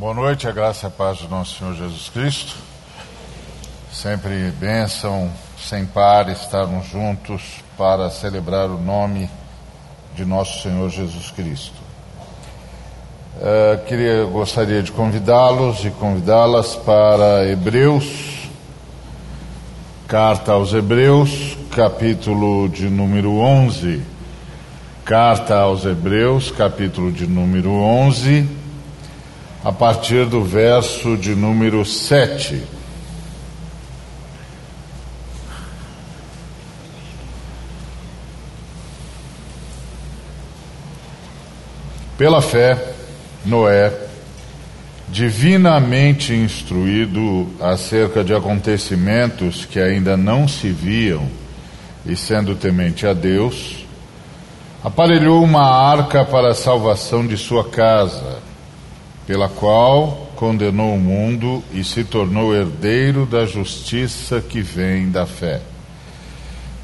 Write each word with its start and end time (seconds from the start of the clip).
Boa 0.00 0.14
noite, 0.14 0.48
a 0.48 0.50
graça 0.50 0.86
e 0.86 0.88
a 0.88 0.90
paz 0.90 1.18
do 1.18 1.28
nosso 1.28 1.58
Senhor 1.58 1.74
Jesus 1.74 2.08
Cristo. 2.08 2.54
Sempre 3.92 4.50
bênção, 4.52 5.30
sem 5.58 5.84
par, 5.84 6.30
estarmos 6.30 6.86
juntos 6.86 7.42
para 7.76 8.08
celebrar 8.08 8.70
o 8.70 8.80
nome 8.80 9.28
de 10.16 10.24
nosso 10.24 10.62
Senhor 10.62 10.88
Jesus 10.88 11.30
Cristo. 11.30 11.74
Uh, 13.36 13.84
queria, 13.84 14.24
gostaria 14.24 14.82
de 14.82 14.90
convidá-los 14.90 15.84
e 15.84 15.90
convidá-las 15.90 16.76
para 16.76 17.46
Hebreus, 17.46 18.48
carta 20.08 20.52
aos 20.52 20.72
Hebreus, 20.72 21.58
capítulo 21.76 22.70
de 22.70 22.88
número 22.88 23.36
11. 23.36 24.02
Carta 25.04 25.58
aos 25.58 25.84
Hebreus, 25.84 26.50
capítulo 26.50 27.12
de 27.12 27.26
número 27.26 27.70
11 27.70 28.59
a 29.62 29.70
partir 29.70 30.24
do 30.24 30.42
verso 30.42 31.16
de 31.18 31.34
número 31.34 31.84
7. 31.84 32.62
Pela 42.16 42.40
fé, 42.40 42.92
Noé, 43.44 43.92
divinamente 45.08 46.34
instruído 46.34 47.48
acerca 47.60 48.22
de 48.24 48.34
acontecimentos 48.34 49.64
que 49.66 49.78
ainda 49.78 50.16
não 50.16 50.48
se 50.48 50.70
viam, 50.70 51.28
e 52.06 52.16
sendo 52.16 52.54
temente 52.54 53.06
a 53.06 53.12
Deus, 53.12 53.84
aparelhou 54.82 55.42
uma 55.42 55.66
arca 55.66 56.24
para 56.24 56.50
a 56.50 56.54
salvação 56.54 57.26
de 57.26 57.36
sua 57.36 57.68
casa 57.68 58.49
pela 59.26 59.48
qual 59.48 60.30
condenou 60.36 60.94
o 60.94 60.98
mundo 60.98 61.62
e 61.72 61.84
se 61.84 62.02
tornou 62.02 62.54
herdeiro 62.54 63.26
da 63.26 63.44
justiça 63.44 64.40
que 64.40 64.62
vem 64.62 65.10
da 65.10 65.26
fé. 65.26 65.60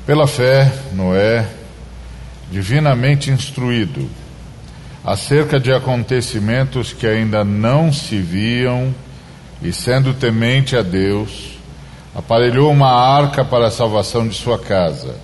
Pela 0.06 0.26
fé, 0.26 0.72
Noé, 0.92 1.48
divinamente 2.50 3.30
instruído 3.30 4.08
acerca 5.04 5.58
de 5.58 5.72
acontecimentos 5.72 6.92
que 6.92 7.06
ainda 7.06 7.44
não 7.44 7.92
se 7.92 8.18
viam 8.18 8.94
e 9.62 9.72
sendo 9.72 10.12
temente 10.12 10.76
a 10.76 10.82
Deus, 10.82 11.56
aparelhou 12.14 12.70
uma 12.70 12.90
arca 12.90 13.44
para 13.44 13.68
a 13.68 13.70
salvação 13.70 14.26
de 14.26 14.34
sua 14.34 14.58
casa, 14.58 15.16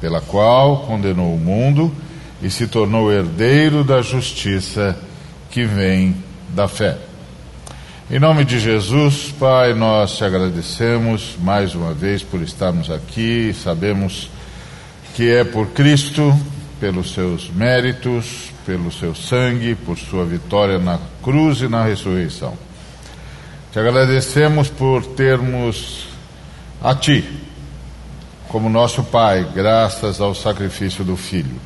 pela 0.00 0.20
qual 0.20 0.78
condenou 0.86 1.34
o 1.34 1.38
mundo 1.38 1.92
e 2.42 2.50
se 2.50 2.66
tornou 2.66 3.12
herdeiro 3.12 3.82
da 3.82 4.02
justiça 4.02 4.98
que 5.50 5.64
vem 5.64 6.14
da 6.50 6.68
fé. 6.68 6.98
Em 8.10 8.18
nome 8.18 8.44
de 8.44 8.60
Jesus, 8.60 9.34
Pai, 9.38 9.74
nós 9.74 10.16
te 10.16 10.24
agradecemos 10.24 11.36
mais 11.40 11.74
uma 11.74 11.92
vez 11.92 12.22
por 12.22 12.40
estarmos 12.40 12.90
aqui. 12.90 13.52
Sabemos 13.52 14.30
que 15.14 15.30
é 15.30 15.42
por 15.42 15.68
Cristo, 15.68 16.32
pelos 16.78 17.12
seus 17.12 17.50
méritos, 17.50 18.52
pelo 18.64 18.92
seu 18.92 19.14
sangue, 19.14 19.74
por 19.74 19.98
sua 19.98 20.24
vitória 20.24 20.78
na 20.78 21.00
cruz 21.22 21.62
e 21.62 21.68
na 21.68 21.84
ressurreição. 21.84 22.54
Te 23.72 23.78
agradecemos 23.78 24.68
por 24.68 25.04
termos 25.04 26.06
a 26.82 26.94
Ti 26.94 27.46
como 28.48 28.70
nosso 28.70 29.02
Pai, 29.02 29.46
graças 29.54 30.20
ao 30.20 30.34
sacrifício 30.34 31.04
do 31.04 31.16
Filho. 31.16 31.56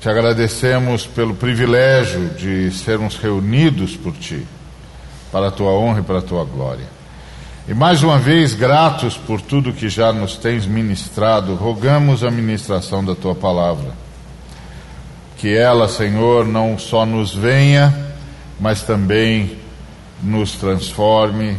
Te 0.00 0.08
agradecemos 0.08 1.06
pelo 1.06 1.34
privilégio 1.34 2.30
de 2.30 2.70
sermos 2.70 3.18
reunidos 3.18 3.98
por 3.98 4.14
Ti, 4.14 4.46
para 5.30 5.48
a 5.48 5.50
Tua 5.50 5.72
honra 5.72 6.00
e 6.00 6.02
para 6.02 6.20
a 6.20 6.22
Tua 6.22 6.42
glória. 6.42 6.86
E 7.68 7.74
mais 7.74 8.02
uma 8.02 8.18
vez, 8.18 8.54
gratos 8.54 9.18
por 9.18 9.42
tudo 9.42 9.74
que 9.74 9.90
já 9.90 10.10
nos 10.10 10.38
tens 10.38 10.64
ministrado, 10.64 11.54
rogamos 11.54 12.24
a 12.24 12.30
ministração 12.30 13.04
da 13.04 13.14
Tua 13.14 13.34
palavra. 13.34 13.92
Que 15.36 15.54
ela, 15.54 15.86
Senhor, 15.86 16.46
não 16.46 16.78
só 16.78 17.04
nos 17.04 17.34
venha, 17.34 17.94
mas 18.58 18.80
também 18.80 19.58
nos 20.22 20.52
transforme, 20.52 21.58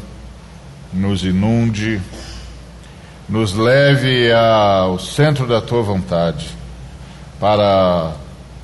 nos 0.91 1.23
inunde, 1.23 2.01
nos 3.29 3.53
leve 3.53 4.33
ao 4.33 4.97
centro 4.97 5.45
da 5.45 5.61
Tua 5.61 5.83
vontade, 5.83 6.49
para 7.39 8.15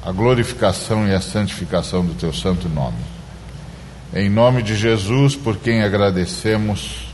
a 0.07 0.12
glorificação 0.13 1.06
e 1.06 1.13
a 1.13 1.19
santificação 1.19 2.06
do 2.06 2.13
teu 2.13 2.31
santo 2.31 2.69
nome. 2.69 2.95
Em 4.13 4.29
nome 4.29 4.63
de 4.63 4.73
Jesus, 4.73 5.35
por 5.35 5.57
quem 5.57 5.84
agradecemos, 5.84 7.13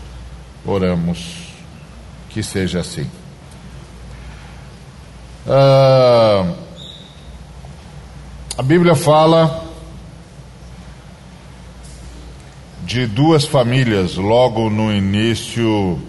oramos 0.64 1.48
que 2.30 2.44
seja 2.44 2.82
assim. 2.82 3.09
Ah, 5.48 6.53
a 8.59 8.62
Bíblia 8.62 8.94
fala 8.94 9.66
de 12.84 13.08
duas 13.08 13.44
famílias 13.44 14.18
logo 14.18 14.70
no 14.70 14.94
início 14.94 16.00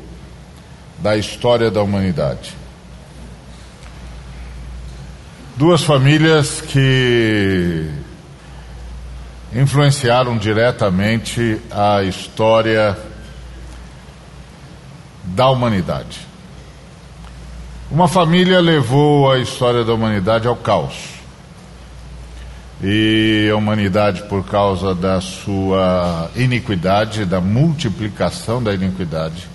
da 0.99 1.17
história 1.17 1.71
da 1.71 1.83
humanidade. 1.83 2.55
Duas 5.57 5.85
famílias 5.85 6.61
que 6.61 7.89
influenciaram 9.55 10.37
diretamente 10.37 11.61
a 11.71 12.03
história 12.03 12.99
da 15.23 15.49
humanidade. 15.49 16.27
Uma 17.89 18.09
família 18.09 18.61
levou 18.61 19.31
a 19.31 19.39
história 19.39 19.85
da 19.85 19.95
humanidade 19.95 20.49
ao 20.49 20.57
caos. 20.57 20.97
E 22.83 23.49
a 23.49 23.55
humanidade, 23.55 24.25
por 24.25 24.45
causa 24.45 24.93
da 24.93 25.21
sua 25.21 26.33
iniquidade, 26.35 27.25
da 27.25 27.41
multiplicação 27.41 28.61
da 28.61 28.75
iniquidade, 28.75 29.49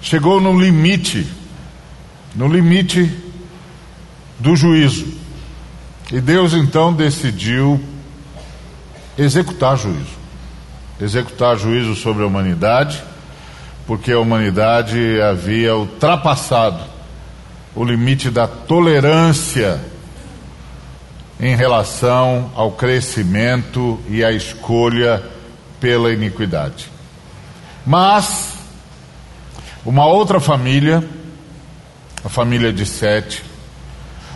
chegou 0.00 0.40
no 0.40 0.56
limite, 0.56 1.26
no 2.36 2.46
limite 2.46 3.12
do 4.38 4.54
juízo. 4.54 5.23
E 6.14 6.20
Deus 6.20 6.54
então 6.54 6.92
decidiu 6.92 7.82
executar 9.18 9.76
juízo. 9.76 10.16
Executar 11.00 11.58
juízo 11.58 11.96
sobre 11.96 12.22
a 12.22 12.26
humanidade, 12.28 13.02
porque 13.84 14.12
a 14.12 14.20
humanidade 14.20 15.20
havia 15.20 15.74
ultrapassado 15.74 16.78
o 17.74 17.82
limite 17.82 18.30
da 18.30 18.46
tolerância 18.46 19.80
em 21.40 21.56
relação 21.56 22.48
ao 22.54 22.70
crescimento 22.70 23.98
e 24.08 24.24
à 24.24 24.30
escolha 24.30 25.20
pela 25.80 26.12
iniquidade. 26.12 26.92
Mas 27.84 28.52
uma 29.84 30.06
outra 30.06 30.38
família, 30.38 31.02
a 32.24 32.28
família 32.28 32.72
de 32.72 32.86
Sete, 32.86 33.42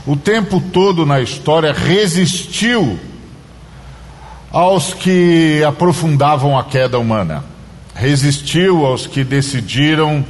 o 0.07 0.17
tempo 0.17 0.61
todo 0.61 1.05
na 1.05 1.21
história 1.21 1.73
resistiu 1.73 2.99
aos 4.51 4.95
que 4.95 5.63
aprofundavam 5.67 6.59
a 6.59 6.65
queda 6.65 6.99
humana, 6.99 7.45
resistiu 7.95 8.87
aos 8.87 9.07
que 9.07 9.23
decidiram 9.23 10.25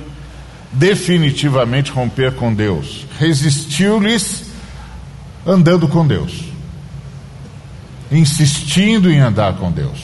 definitivamente 0.72 1.90
romper 1.90 2.34
com 2.34 2.52
Deus, 2.52 3.06
resistiu-lhes 3.18 4.44
andando 5.46 5.88
com 5.88 6.06
Deus, 6.06 6.44
insistindo 8.10 9.10
em 9.10 9.20
andar 9.20 9.54
com 9.54 9.70
Deus. 9.70 9.98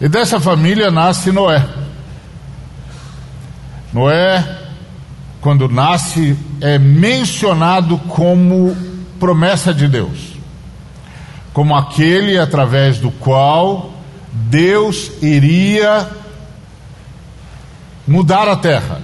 E 0.00 0.08
dessa 0.08 0.38
família 0.38 0.90
nasce 0.90 1.32
Noé. 1.32 1.66
Noé 3.92 4.58
quando 5.40 5.68
nasce, 5.68 6.36
é 6.60 6.78
mencionado 6.78 7.98
como 7.98 8.76
promessa 9.18 9.72
de 9.72 9.88
Deus, 9.88 10.34
como 11.52 11.74
aquele 11.74 12.38
através 12.38 12.98
do 12.98 13.10
qual 13.10 13.92
Deus 14.32 15.10
iria 15.22 16.08
mudar 18.06 18.48
a 18.48 18.56
terra. 18.56 19.00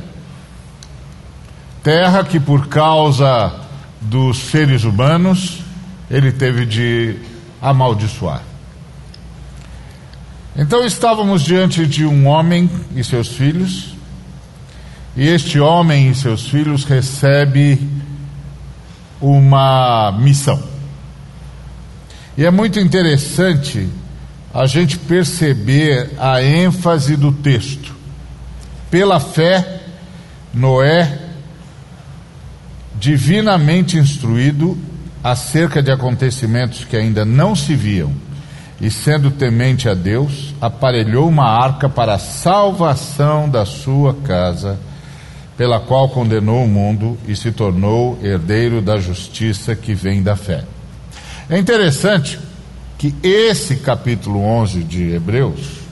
Terra 1.83 2.25
que, 2.25 2.41
por 2.41 2.69
causa 2.69 3.53
dos 4.01 4.39
seres 4.39 4.85
humanos, 4.85 5.61
ele 6.11 6.33
teve 6.33 6.65
de 6.65 7.17
amaldiçoar. 7.61 8.43
Então 10.57 10.85
estávamos 10.85 11.43
diante 11.43 11.87
de 11.87 12.07
um 12.07 12.27
homem 12.27 12.71
e 12.95 13.03
seus 13.03 13.29
filhos 13.29 13.94
e 15.17 15.29
este 15.29 15.61
homem 15.61 16.11
e 16.11 16.15
seus 16.15 16.49
filhos 16.49 16.85
recebe 16.85 17.79
uma 19.21 20.13
missão. 20.19 20.63
E 22.37 22.45
é 22.45 22.51
muito 22.51 22.81
interessante 22.81 23.89
a 24.53 24.67
gente 24.67 24.99
perceber 24.99 26.11
a 26.19 26.43
ênfase 26.43 27.17
do 27.17 27.31
texto. 27.33 27.95
Pela 28.91 29.21
fé, 29.21 29.83
Noé, 30.53 31.21
divinamente 32.99 33.97
instruído 33.97 34.79
acerca 35.23 35.83
de 35.83 35.91
acontecimentos 35.91 36.85
que 36.85 36.97
ainda 36.97 37.25
não 37.25 37.57
se 37.57 37.75
viam, 37.75 38.13
e 38.81 38.91
sendo 38.91 39.31
temente 39.31 39.89
a 39.89 39.95
Deus, 39.95 40.55
aparelhou 40.61 41.29
uma 41.29 41.49
arca 41.49 41.89
para 41.89 42.15
a 42.15 42.19
salvação 42.19 43.49
da 43.49 43.65
sua 43.65 44.13
casa, 44.15 44.79
pela 45.57 45.79
qual 45.79 46.09
condenou 46.09 46.65
o 46.65 46.69
mundo 46.69 47.17
e 47.29 47.37
se 47.37 47.53
tornou 47.53 48.19
herdeiro 48.23 48.83
da 48.83 48.99
justiça 48.99 49.77
que 49.77 49.95
vem 49.95 50.23
da 50.23 50.37
fé. 50.37 50.65
É 51.49 51.59
interessante 51.59 52.39
que 52.99 53.15
esse 53.23 53.77
capítulo 53.77 54.41
11 54.41 54.83
de 54.83 55.13
Hebreus 55.13 55.85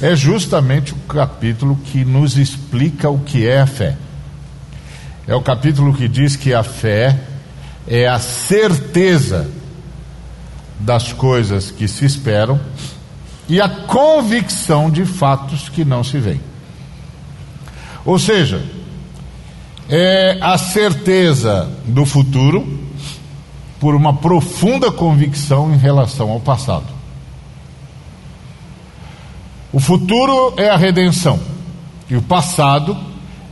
é 0.00 0.14
justamente 0.14 0.92
o 0.92 0.98
capítulo 1.08 1.76
que 1.84 2.04
nos 2.04 2.36
explica 2.36 3.10
o 3.10 3.18
que 3.20 3.46
é 3.46 3.60
a 3.60 3.66
fé. 3.66 3.96
É 5.26 5.34
o 5.34 5.42
capítulo 5.42 5.94
que 5.94 6.08
diz 6.08 6.36
que 6.36 6.52
a 6.52 6.62
fé 6.62 7.18
é 7.86 8.06
a 8.06 8.18
certeza 8.18 9.48
das 10.78 11.12
coisas 11.12 11.70
que 11.70 11.88
se 11.88 12.04
esperam 12.04 12.60
e 13.48 13.60
a 13.60 13.68
convicção 13.68 14.90
de 14.90 15.04
fatos 15.04 15.68
que 15.68 15.84
não 15.84 16.02
se 16.02 16.18
veem. 16.18 16.40
Ou 18.04 18.18
seja, 18.18 18.62
é 19.88 20.38
a 20.40 20.56
certeza 20.56 21.70
do 21.84 22.04
futuro 22.06 22.66
por 23.78 23.94
uma 23.94 24.14
profunda 24.14 24.90
convicção 24.90 25.72
em 25.74 25.76
relação 25.76 26.30
ao 26.30 26.40
passado. 26.40 26.86
O 29.72 29.80
futuro 29.80 30.54
é 30.56 30.70
a 30.70 30.76
redenção 30.76 31.38
e 32.08 32.16
o 32.16 32.22
passado 32.22 32.96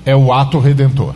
é 0.06 0.14
o 0.14 0.32
ato 0.32 0.58
redentor. 0.58 1.14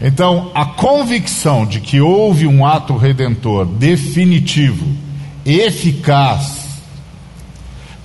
Então, 0.00 0.50
a 0.54 0.64
convicção 0.64 1.64
de 1.64 1.80
que 1.80 2.00
houve 2.00 2.46
um 2.46 2.66
ato 2.66 2.96
redentor 2.96 3.64
definitivo, 3.64 4.86
eficaz, 5.44 6.66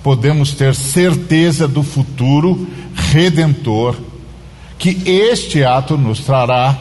podemos 0.02 0.52
ter 0.52 0.74
certeza 0.74 1.68
do 1.68 1.82
futuro 1.82 2.66
redentor 2.94 3.96
que 4.82 5.00
este 5.08 5.64
ato 5.64 5.96
nos 5.96 6.18
trará 6.24 6.76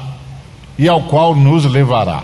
e 0.76 0.90
ao 0.90 1.04
qual 1.04 1.36
nos 1.36 1.66
levará. 1.66 2.24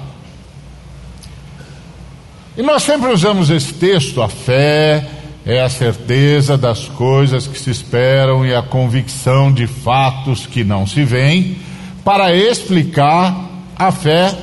E 2.58 2.64
nós 2.64 2.82
sempre 2.82 3.10
usamos 3.12 3.52
esse 3.52 3.76
texto, 3.76 4.24
a 4.24 4.28
fé, 4.28 5.08
é 5.46 5.62
a 5.62 5.70
certeza 5.70 6.58
das 6.58 6.88
coisas 6.88 7.46
que 7.46 7.60
se 7.60 7.70
esperam 7.70 8.44
e 8.44 8.56
a 8.56 8.64
convicção 8.64 9.54
de 9.54 9.68
fatos 9.68 10.48
que 10.48 10.64
não 10.64 10.88
se 10.88 11.04
veem, 11.04 11.60
para 12.04 12.36
explicar 12.36 13.48
a 13.76 13.92
fé 13.92 14.36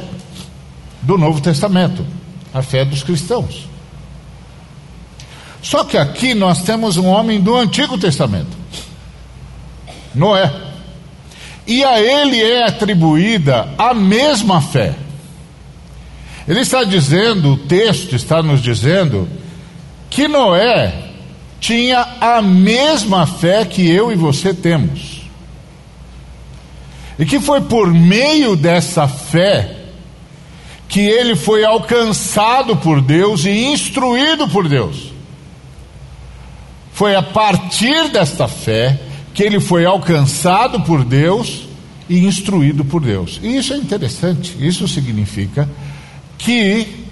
do 1.03 1.19
Novo 1.19 1.41
Testamento, 1.41 2.07
a 2.55 2.63
fé 2.63 2.85
dos 2.85 3.03
cristãos. 3.03 3.69
Só 5.61 5.83
que 5.83 5.99
aqui 5.99 6.33
nós 6.33 6.63
temos 6.63 6.97
um 6.97 7.09
homem 7.09 7.41
do 7.41 7.57
Antigo 7.57 7.99
Testamento, 7.99 8.57
Noé. 10.15 10.64
E 11.67 11.83
a 11.83 12.01
ele 12.01 12.41
é 12.43 12.67
atribuída 12.67 13.69
a 13.79 13.95
mesma 13.95 14.61
fé. 14.61 14.95
Ele 16.47 16.61
está 16.61 16.85
dizendo, 16.85 17.53
o 17.53 17.57
texto 17.57 18.15
está 18.15 18.43
nos 18.43 18.61
dizendo, 18.61 19.29
que 20.11 20.29
Noé 20.29 20.93
tinha 21.59 22.07
a 22.21 22.43
mesma 22.43 23.27
fé 23.27 23.65
que 23.65 23.91
eu 23.91 24.13
e 24.13 24.15
você 24.15 24.53
temos. 24.53 25.23
E 27.19 27.25
que 27.25 27.41
foi 27.41 27.63
por 27.63 27.93
meio 27.93 28.55
dessa 28.57 29.09
fé 29.09 29.85
que 30.89 31.01
ele 31.01 31.35
foi 31.35 31.65
alcançado 31.65 32.77
por 32.77 33.01
Deus 33.01 33.45
e 33.45 33.51
instruído 33.51 34.47
por 34.49 34.69
Deus. 34.69 35.13
Foi 36.93 37.17
a 37.17 37.23
partir 37.23 38.11
desta 38.11 38.47
fé 38.47 39.01
que 39.35 39.43
ele 39.43 39.59
foi 39.59 39.85
alcançado 39.85 40.81
por 40.83 41.05
Deus 41.05 41.67
e 42.09 42.25
instruído 42.25 42.85
por 42.85 43.03
Deus. 43.03 43.41
E 43.43 43.57
isso 43.57 43.75
é 43.75 43.77
interessante. 43.77 44.57
Isso 44.61 44.87
significa 44.87 45.69
que 46.39 47.05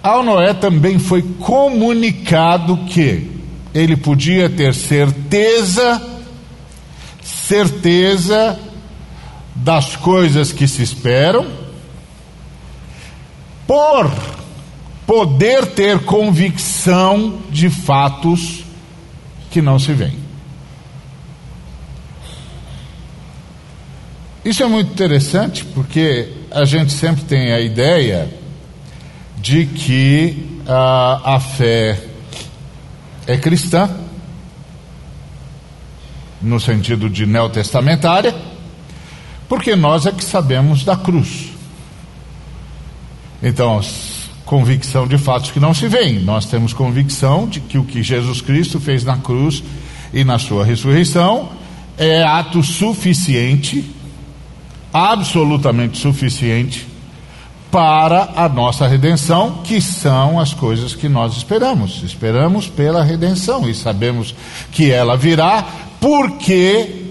ao 0.00 0.22
Noé 0.22 0.54
também 0.54 0.98
foi 0.98 1.22
comunicado 1.40 2.76
que 2.86 3.30
ele 3.74 3.96
podia 3.96 4.48
ter 4.48 4.74
certeza, 4.74 6.00
certeza 7.22 8.58
das 9.54 9.96
coisas 9.96 10.52
que 10.52 10.68
se 10.68 10.82
esperam, 10.82 11.46
por 13.66 14.10
poder 15.06 15.66
ter 15.66 16.00
convicção 16.00 17.40
de 17.50 17.70
fatos 17.70 18.64
que 19.50 19.62
não 19.62 19.78
se 19.78 19.92
veem. 19.92 20.21
Isso 24.44 24.62
é 24.62 24.66
muito 24.66 24.90
interessante 24.90 25.64
porque 25.64 26.28
a 26.50 26.64
gente 26.64 26.92
sempre 26.92 27.24
tem 27.24 27.52
a 27.52 27.60
ideia 27.60 28.28
de 29.38 29.66
que 29.66 30.60
a, 30.66 31.34
a 31.36 31.40
fé 31.40 31.98
é 33.26 33.36
cristã, 33.36 33.88
no 36.40 36.58
sentido 36.58 37.08
de 37.08 37.24
neotestamentária, 37.24 38.34
porque 39.48 39.76
nós 39.76 40.06
é 40.06 40.12
que 40.12 40.24
sabemos 40.24 40.84
da 40.84 40.96
cruz. 40.96 41.50
Então, 43.40 43.80
convicção 44.44 45.06
de 45.06 45.18
fatos 45.18 45.50
que 45.50 45.60
não 45.60 45.72
se 45.72 45.88
veem. 45.88 46.20
Nós 46.20 46.46
temos 46.46 46.72
convicção 46.72 47.46
de 47.46 47.60
que 47.60 47.78
o 47.78 47.84
que 47.84 48.02
Jesus 48.02 48.40
Cristo 48.40 48.80
fez 48.80 49.04
na 49.04 49.18
cruz 49.18 49.62
e 50.12 50.24
na 50.24 50.38
sua 50.38 50.64
ressurreição 50.64 51.50
é 51.96 52.22
ato 52.22 52.62
suficiente, 52.62 53.84
absolutamente 54.92 55.98
suficiente, 55.98 56.86
para 57.72 58.28
a 58.36 58.50
nossa 58.50 58.86
redenção, 58.86 59.62
que 59.64 59.80
são 59.80 60.38
as 60.38 60.52
coisas 60.52 60.94
que 60.94 61.08
nós 61.08 61.38
esperamos. 61.38 62.02
Esperamos 62.02 62.68
pela 62.68 63.02
redenção 63.02 63.66
e 63.66 63.74
sabemos 63.74 64.34
que 64.70 64.90
ela 64.90 65.16
virá 65.16 65.64
porque 65.98 67.06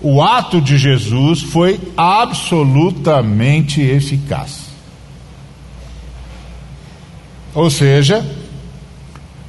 o 0.00 0.22
ato 0.22 0.62
de 0.62 0.78
Jesus 0.78 1.42
foi 1.42 1.78
absolutamente 1.94 3.82
eficaz. 3.82 4.62
Ou 7.54 7.68
seja, 7.68 8.24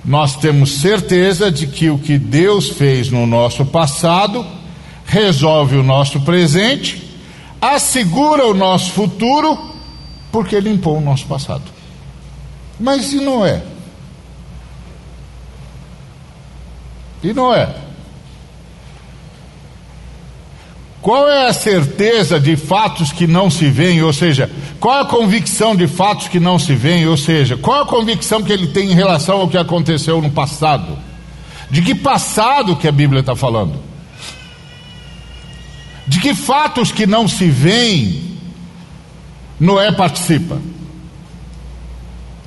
nós 0.03 0.35
temos 0.35 0.71
certeza 0.71 1.49
de 1.49 1.67
que 1.67 1.89
o 1.89 1.97
que 1.97 2.17
Deus 2.17 2.69
fez 2.69 3.09
no 3.09 3.25
nosso 3.25 3.63
passado 3.65 4.45
resolve 5.05 5.77
o 5.77 5.83
nosso 5.83 6.19
presente, 6.19 7.12
assegura 7.71 8.45
o 8.45 8.53
nosso 8.53 8.91
futuro 8.91 9.57
porque 10.31 10.59
limpou 10.59 10.97
o 10.97 11.01
nosso 11.01 11.25
passado. 11.25 11.63
Mas 12.79 13.13
e 13.13 13.21
Noé? 13.21 13.63
E 17.23 17.31
Noé? 17.31 17.73
Qual 21.01 21.29
é 21.29 21.47
a 21.47 21.53
certeza 21.53 22.39
de 22.39 22.55
fatos 22.55 23.11
que 23.11 23.27
não 23.27 23.49
se 23.49 23.69
veem? 23.69 24.01
Ou 24.01 24.13
seja, 24.13 24.49
qual 24.79 25.01
a 25.01 25.05
convicção 25.05 25.75
de 25.75 25.87
fatos 25.87 26.27
que 26.27 26.39
não 26.39 26.57
se 26.57 26.75
veem? 26.75 27.07
Ou 27.07 27.17
seja, 27.17 27.57
qual 27.57 27.83
a 27.83 27.85
convicção 27.85 28.41
que 28.41 28.51
ele 28.51 28.67
tem 28.67 28.91
em 28.91 28.95
relação 28.95 29.41
ao 29.41 29.47
que 29.47 29.57
aconteceu 29.57 30.21
no 30.21 30.31
passado? 30.31 30.97
De 31.69 31.81
que 31.81 31.93
passado 31.93 32.75
que 32.75 32.87
a 32.87 32.91
Bíblia 32.91 33.19
está 33.19 33.35
falando? 33.35 33.92
De 36.07 36.19
que 36.19 36.35
fatos 36.35 36.91
que 36.91 37.05
não 37.05 37.27
se 37.27 37.47
veem 37.47 38.33
Noé 39.59 39.91
participa. 39.91 40.59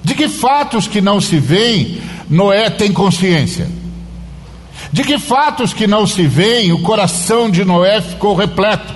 De 0.02 0.14
que 0.14 0.28
fatos 0.28 0.86
que 0.86 1.00
não 1.00 1.20
se 1.20 1.38
veem, 1.38 2.00
Noé 2.28 2.70
tem 2.70 2.92
consciência. 2.92 3.68
De 4.92 5.02
que 5.02 5.18
fatos 5.18 5.72
que 5.72 5.86
não 5.86 6.06
se 6.06 6.26
veem, 6.26 6.72
o 6.72 6.82
coração 6.82 7.50
de 7.50 7.64
Noé 7.64 8.00
ficou 8.00 8.34
repleto. 8.34 8.94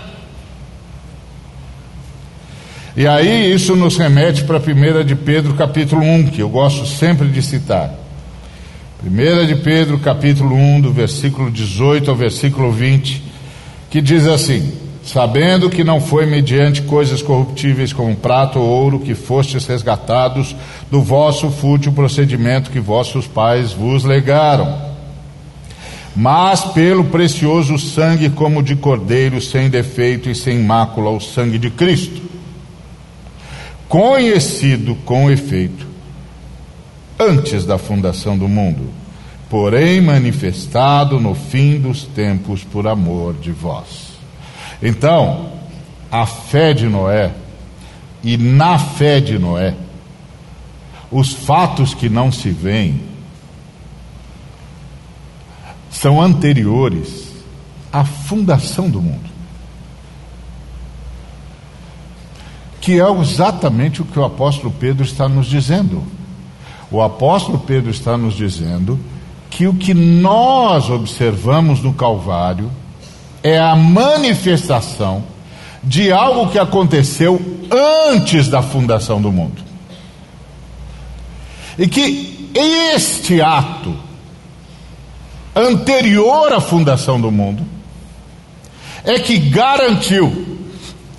E 2.96 3.06
aí 3.06 3.52
isso 3.52 3.74
nos 3.74 3.96
remete 3.96 4.44
para 4.44 4.58
1 4.58 5.04
de 5.04 5.14
Pedro 5.14 5.54
capítulo 5.54 6.02
1, 6.02 6.28
que 6.28 6.42
eu 6.42 6.48
gosto 6.48 6.86
sempre 6.86 7.28
de 7.28 7.40
citar. 7.40 7.94
1 9.02 9.46
de 9.46 9.56
Pedro 9.56 9.98
capítulo 9.98 10.54
1, 10.54 10.82
do 10.82 10.92
versículo 10.92 11.50
18 11.50 12.10
ao 12.10 12.16
versículo 12.16 12.70
20, 12.70 13.29
que 13.90 14.00
diz 14.00 14.26
assim: 14.26 14.72
sabendo 15.04 15.68
que 15.68 15.82
não 15.82 16.00
foi 16.00 16.24
mediante 16.24 16.82
coisas 16.82 17.20
corruptíveis 17.20 17.92
como 17.92 18.14
prata 18.14 18.58
ou 18.58 18.66
ouro 18.66 19.00
que 19.00 19.14
fostes 19.14 19.66
resgatados 19.66 20.54
do 20.90 21.02
vosso 21.02 21.50
fútil 21.50 21.92
procedimento 21.92 22.70
que 22.70 22.78
vossos 22.78 23.26
pais 23.26 23.72
vos 23.72 24.04
legaram, 24.04 24.90
mas 26.14 26.64
pelo 26.66 27.04
precioso 27.04 27.78
sangue 27.78 28.30
como 28.30 28.62
de 28.62 28.76
cordeiro 28.76 29.40
sem 29.40 29.68
defeito 29.68 30.30
e 30.30 30.34
sem 30.34 30.58
mácula, 30.60 31.10
o 31.10 31.20
sangue 31.20 31.58
de 31.58 31.70
Cristo, 31.70 32.22
conhecido 33.88 34.94
com 35.04 35.30
efeito 35.30 35.88
antes 37.18 37.66
da 37.66 37.76
fundação 37.76 38.38
do 38.38 38.48
mundo, 38.48 38.99
porém 39.50 40.00
manifestado 40.00 41.20
no 41.20 41.34
fim 41.34 41.78
dos 41.78 42.04
tempos 42.04 42.64
por 42.64 42.86
amor 42.86 43.34
de 43.34 43.50
vós 43.50 44.10
então, 44.82 45.52
a 46.10 46.24
fé 46.24 46.72
de 46.72 46.86
Noé 46.86 47.34
e 48.22 48.36
na 48.36 48.78
fé 48.78 49.20
de 49.20 49.38
Noé, 49.38 49.74
os 51.10 51.32
fatos 51.32 51.92
que 51.92 52.08
não 52.08 52.32
se 52.32 52.50
veem 52.50 53.02
são 55.90 56.20
anteriores 56.20 57.28
à 57.92 58.04
fundação 58.04 58.88
do 58.88 59.02
mundo. 59.02 59.28
Que 62.80 62.98
é 62.98 63.10
exatamente 63.20 64.00
o 64.00 64.06
que 64.06 64.18
o 64.18 64.24
apóstolo 64.24 64.72
Pedro 64.72 65.04
está 65.04 65.28
nos 65.28 65.46
dizendo. 65.46 66.02
O 66.90 67.02
apóstolo 67.02 67.58
Pedro 67.58 67.90
está 67.90 68.16
nos 68.16 68.34
dizendo 68.34 68.98
que 69.60 69.66
o 69.66 69.74
que 69.74 69.92
nós 69.92 70.88
observamos 70.88 71.82
no 71.82 71.92
Calvário 71.92 72.70
é 73.42 73.58
a 73.58 73.76
manifestação 73.76 75.22
de 75.84 76.10
algo 76.10 76.50
que 76.50 76.58
aconteceu 76.58 77.38
antes 78.10 78.48
da 78.48 78.62
fundação 78.62 79.20
do 79.20 79.30
mundo. 79.30 79.62
E 81.78 81.86
que 81.86 82.50
este 82.54 83.42
ato, 83.42 83.94
anterior 85.54 86.54
à 86.54 86.60
fundação 86.62 87.20
do 87.20 87.30
mundo, 87.30 87.62
é 89.04 89.18
que 89.18 89.36
garantiu 89.36 90.58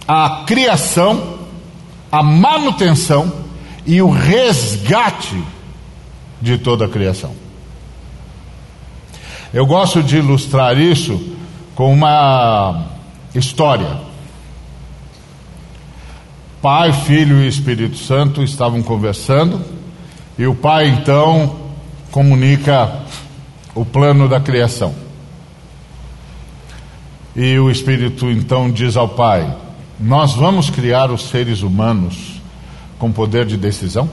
a 0.08 0.46
criação, 0.48 1.38
a 2.12 2.24
manutenção 2.24 3.32
e 3.86 4.02
o 4.02 4.10
resgate 4.10 5.40
de 6.42 6.58
toda 6.58 6.86
a 6.86 6.90
criação. 6.90 7.41
Eu 9.54 9.66
gosto 9.66 10.02
de 10.02 10.16
ilustrar 10.16 10.78
isso 10.78 11.36
com 11.76 11.92
uma 11.92 12.86
história. 13.36 14.00
Pai, 16.62 16.94
Filho 16.94 17.42
e 17.42 17.50
Espírito 17.50 17.98
Santo 17.98 18.44
estavam 18.44 18.82
conversando 18.82 19.62
e 20.38 20.48
o 20.48 20.56
Pai 20.56 20.88
então 20.88 21.58
comunica 22.12 23.02
o 23.76 23.84
plano 23.84 24.30
da 24.30 24.40
criação. 24.40 24.96
E 27.36 27.60
o 27.60 27.70
Espírito 27.70 28.32
então 28.32 28.72
diz 28.72 28.96
ao 28.96 29.10
Pai: 29.10 29.54
Nós 30.00 30.34
vamos 30.34 30.70
criar 30.70 31.12
os 31.12 31.24
seres 31.24 31.62
humanos 31.62 32.42
com 32.98 33.12
poder 33.12 33.46
de 33.46 33.58
decisão? 33.58 34.10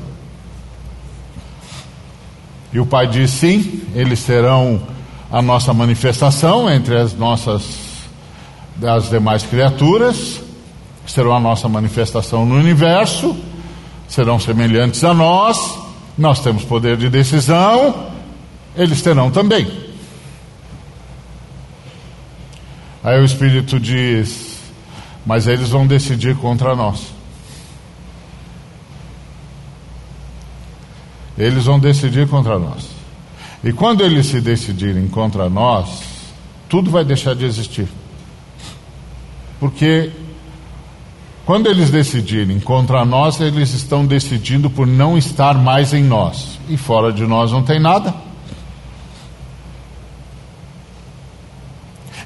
E 2.73 2.81
o 2.81 2.87
Pai 2.87 3.07
diz: 3.07 3.31
Sim, 3.31 3.83
eles 3.95 4.19
serão 4.19 4.98
a 5.31 5.43
nossa 5.43 5.75
manifestação 5.75 6.71
entre 6.71 6.97
as 6.97 7.15
nossas 7.15 7.89
das 8.77 9.11
demais 9.11 9.43
criaturas, 9.43 10.41
serão 11.07 11.35
a 11.35 11.41
nossa 11.41 11.69
manifestação 11.69 12.47
no 12.47 12.55
universo, 12.55 13.37
serão 14.09 14.39
semelhantes 14.39 15.03
a 15.03 15.13
nós, 15.13 15.79
nós 16.17 16.41
temos 16.41 16.65
poder 16.65 16.97
de 16.97 17.11
decisão, 17.11 18.11
eles 18.77 19.03
terão 19.03 19.31
também. 19.31 19.89
Aí 23.03 23.21
o 23.21 23.25
Espírito 23.25 23.81
diz: 23.81 24.59
Mas 25.27 25.47
eles 25.47 25.71
vão 25.71 25.87
decidir 25.87 26.37
contra 26.37 26.75
nós. 26.77 27.07
Eles 31.37 31.65
vão 31.65 31.79
decidir 31.79 32.29
contra 32.29 32.59
nós. 32.59 32.98
E 33.63 33.73
quando 33.73 34.03
eles 34.03 34.27
se 34.27 34.41
decidirem 34.41 35.09
contra 35.09 35.49
nós, 35.49 36.03
tudo 36.69 36.91
vai 36.91 37.05
deixar 37.05 37.35
de 37.35 37.45
existir. 37.45 37.89
Porque 39.59 40.13
quando 41.45 41.67
eles 41.67 41.91
decidirem 41.91 42.61
contra 42.61 43.05
nós, 43.05 43.41
eles 43.41 43.73
estão 43.73 44.07
decidindo 44.07 44.69
por 44.69 44.87
não 44.87 45.17
estar 45.17 45.55
mais 45.55 45.93
em 45.93 46.05
nós. 46.05 46.59
E 46.69 46.77
fora 46.77 47.13
de 47.13 47.27
nós 47.27 47.51
não 47.51 47.63
tem 47.63 47.81
nada. 47.81 48.15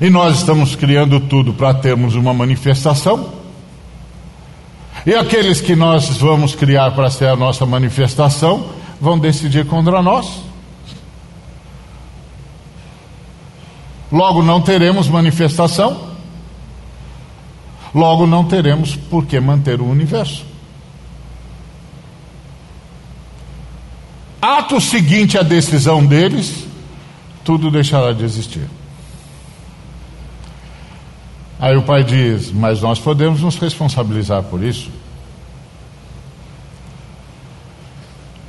E 0.00 0.10
nós 0.10 0.38
estamos 0.38 0.74
criando 0.74 1.20
tudo 1.20 1.54
para 1.54 1.72
termos 1.72 2.16
uma 2.16 2.34
manifestação. 2.34 3.32
E 5.06 5.14
aqueles 5.14 5.60
que 5.60 5.76
nós 5.76 6.08
vamos 6.18 6.54
criar 6.54 6.90
para 6.90 7.08
ser 7.08 7.28
a 7.28 7.36
nossa 7.36 7.64
manifestação 7.64 8.66
vão 9.00 9.18
decidir 9.18 9.64
contra 9.66 10.02
nós. 10.02 10.51
Logo 14.12 14.42
não 14.42 14.61
teremos 14.61 15.09
manifestação, 15.09 16.11
logo 17.95 18.26
não 18.26 18.45
teremos 18.45 18.95
por 18.95 19.25
que 19.25 19.40
manter 19.40 19.81
o 19.81 19.87
universo. 19.87 20.45
Ato 24.40 24.78
seguinte 24.83 25.38
à 25.38 25.42
decisão 25.42 26.04
deles, 26.04 26.66
tudo 27.42 27.71
deixará 27.71 28.12
de 28.12 28.23
existir. 28.23 28.69
Aí 31.59 31.76
o 31.76 31.83
pai 31.83 32.04
diz: 32.04 32.52
Mas 32.52 32.83
nós 32.83 32.99
podemos 32.99 33.40
nos 33.40 33.57
responsabilizar 33.57 34.42
por 34.42 34.62
isso. 34.62 34.90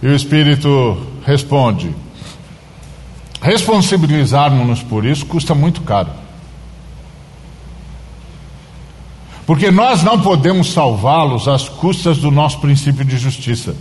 E 0.02 0.08
o 0.08 0.16
Espírito 0.16 1.08
responde: 1.26 1.96
Responsabilizarmos-nos 3.44 4.82
por 4.82 5.06
isso 5.06 5.26
custa 5.26 5.54
muito 5.54 5.82
caro. 5.82 6.10
Porque 9.46 9.70
nós 9.70 10.02
não 10.02 10.22
podemos 10.22 10.72
salvá-los 10.72 11.50
às 11.50 11.68
custas 11.68 12.20
do 12.20 12.32
nosso 12.32 12.60
princípio 12.60 13.04
de 13.04 13.18
justiça. 13.18 13.76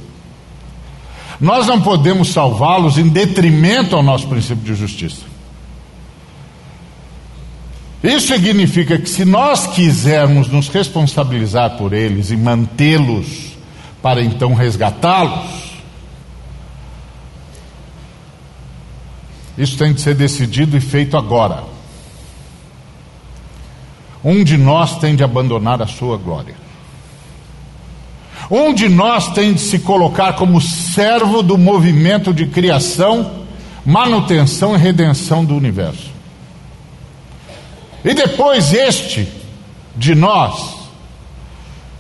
Nós 1.41 1.69
não 1.69 1.81
podemos 1.81 2.33
salvá-los 2.33 2.99
em 2.99 3.09
detrimento 3.09 3.95
ao 3.95 4.03
nosso 4.03 4.27
princípio 4.27 4.65
de 4.65 4.75
justiça. 4.75 5.23
Isso 8.03 8.35
significa 8.35 8.99
que 8.99 9.09
se 9.09 9.25
nós 9.25 9.69
quisermos 9.69 10.49
nos 10.49 10.67
responsabilizar 10.69 11.77
por 11.77 11.93
eles 11.93 12.33
e 12.33 12.37
mantê-los 12.37 13.53
para 14.03 14.21
então 14.21 14.55
resgatá-los, 14.55 15.72
Isso 19.57 19.77
tem 19.77 19.93
de 19.93 20.01
ser 20.01 20.15
decidido 20.15 20.77
e 20.77 20.81
feito 20.81 21.17
agora. 21.17 21.65
Um 24.25 24.43
de 24.43 24.57
nós 24.57 24.99
tem 24.99 25.15
de 25.15 25.25
abandonar 25.25 25.83
a 25.83 25.87
sua 25.87 26.17
glória. 26.17 26.55
Um 28.51 28.73
de 28.73 28.89
nós 28.89 29.33
tem 29.33 29.53
de 29.55 29.61
se 29.61 29.81
colocar 29.81 30.35
como 30.35 30.61
servo 30.61 31.43
do 31.43 31.59
movimento 31.59 32.33
de 32.33 32.47
criação, 32.47 33.45
manutenção 33.85 34.75
e 34.75 34.79
redenção 34.79 35.45
do 35.45 35.57
universo. 35.57 36.11
E 38.05 38.15
depois 38.15 38.73
este 38.73 39.29
de 39.97 40.15
nós, 40.15 40.75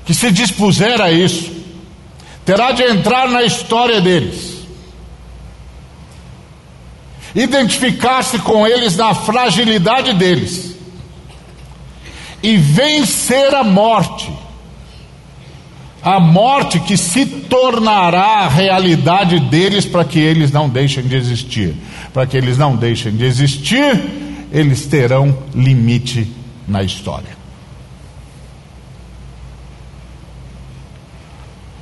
que 0.05 0.15
se 0.15 0.31
dispuser 0.31 1.01
a 1.01 1.13
isso, 1.13 1.53
terá 2.45 2.73
de 2.73 2.83
entrar 2.83 3.29
na 3.29 3.43
história 3.43 4.01
deles 4.01 4.52
identificar-se 7.35 8.39
com 8.39 8.67
eles 8.67 8.97
na 8.97 9.15
fragilidade 9.15 10.13
deles 10.15 10.77
e 12.43 12.57
vencer 12.57 13.55
a 13.55 13.63
morte. 13.63 14.31
A 16.03 16.19
morte 16.19 16.81
que 16.81 16.97
se 16.97 17.25
tornará 17.25 18.41
a 18.41 18.49
realidade 18.49 19.39
deles 19.39 19.87
para 19.87 20.05
que 20.05 20.19
eles 20.19 20.51
não 20.51 20.69
deixem 20.69 21.05
de 21.05 21.15
existir. 21.15 21.77
Para 22.13 22.27
que 22.27 22.37
eles 22.37 22.59
não 22.59 22.75
deixem 22.75 23.17
de 23.17 23.25
existir, 23.25 24.03
eles 24.51 24.85
terão 24.87 25.39
limite 25.55 26.29
na 26.67 26.83
história. 26.83 27.41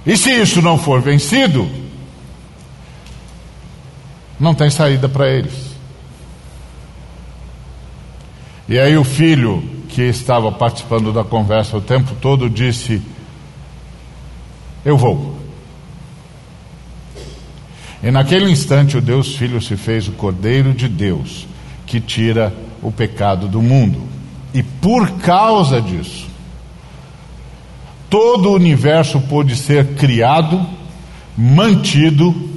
E 0.04 0.16
se 0.16 0.30
isso 0.30 0.60
não 0.60 0.78
for 0.78 1.00
vencido, 1.00 1.68
não 4.40 4.54
tem 4.54 4.70
saída 4.70 5.08
para 5.08 5.28
eles. 5.28 5.70
E 8.66 8.78
aí 8.78 8.96
o 8.96 9.04
filho 9.04 9.62
que 9.88 10.02
estava 10.02 10.50
participando 10.50 11.12
da 11.12 11.22
conversa 11.22 11.76
o 11.76 11.80
tempo 11.80 12.14
todo 12.20 12.48
disse: 12.48 13.02
Eu 14.84 14.96
vou. 14.96 15.38
E 18.02 18.10
naquele 18.10 18.50
instante 18.50 18.96
o 18.96 19.00
Deus 19.00 19.36
Filho 19.36 19.60
se 19.60 19.76
fez 19.76 20.08
o 20.08 20.12
Cordeiro 20.12 20.72
de 20.72 20.88
Deus, 20.88 21.46
que 21.84 22.00
tira 22.00 22.54
o 22.80 22.90
pecado 22.90 23.46
do 23.46 23.60
mundo. 23.60 24.08
E 24.54 24.62
por 24.62 25.10
causa 25.18 25.82
disso, 25.82 26.26
todo 28.08 28.48
o 28.48 28.54
universo 28.54 29.20
pôde 29.20 29.54
ser 29.54 29.96
criado, 29.96 30.64
mantido 31.36 32.49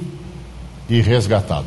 e 0.88 1.00
resgatado. 1.00 1.66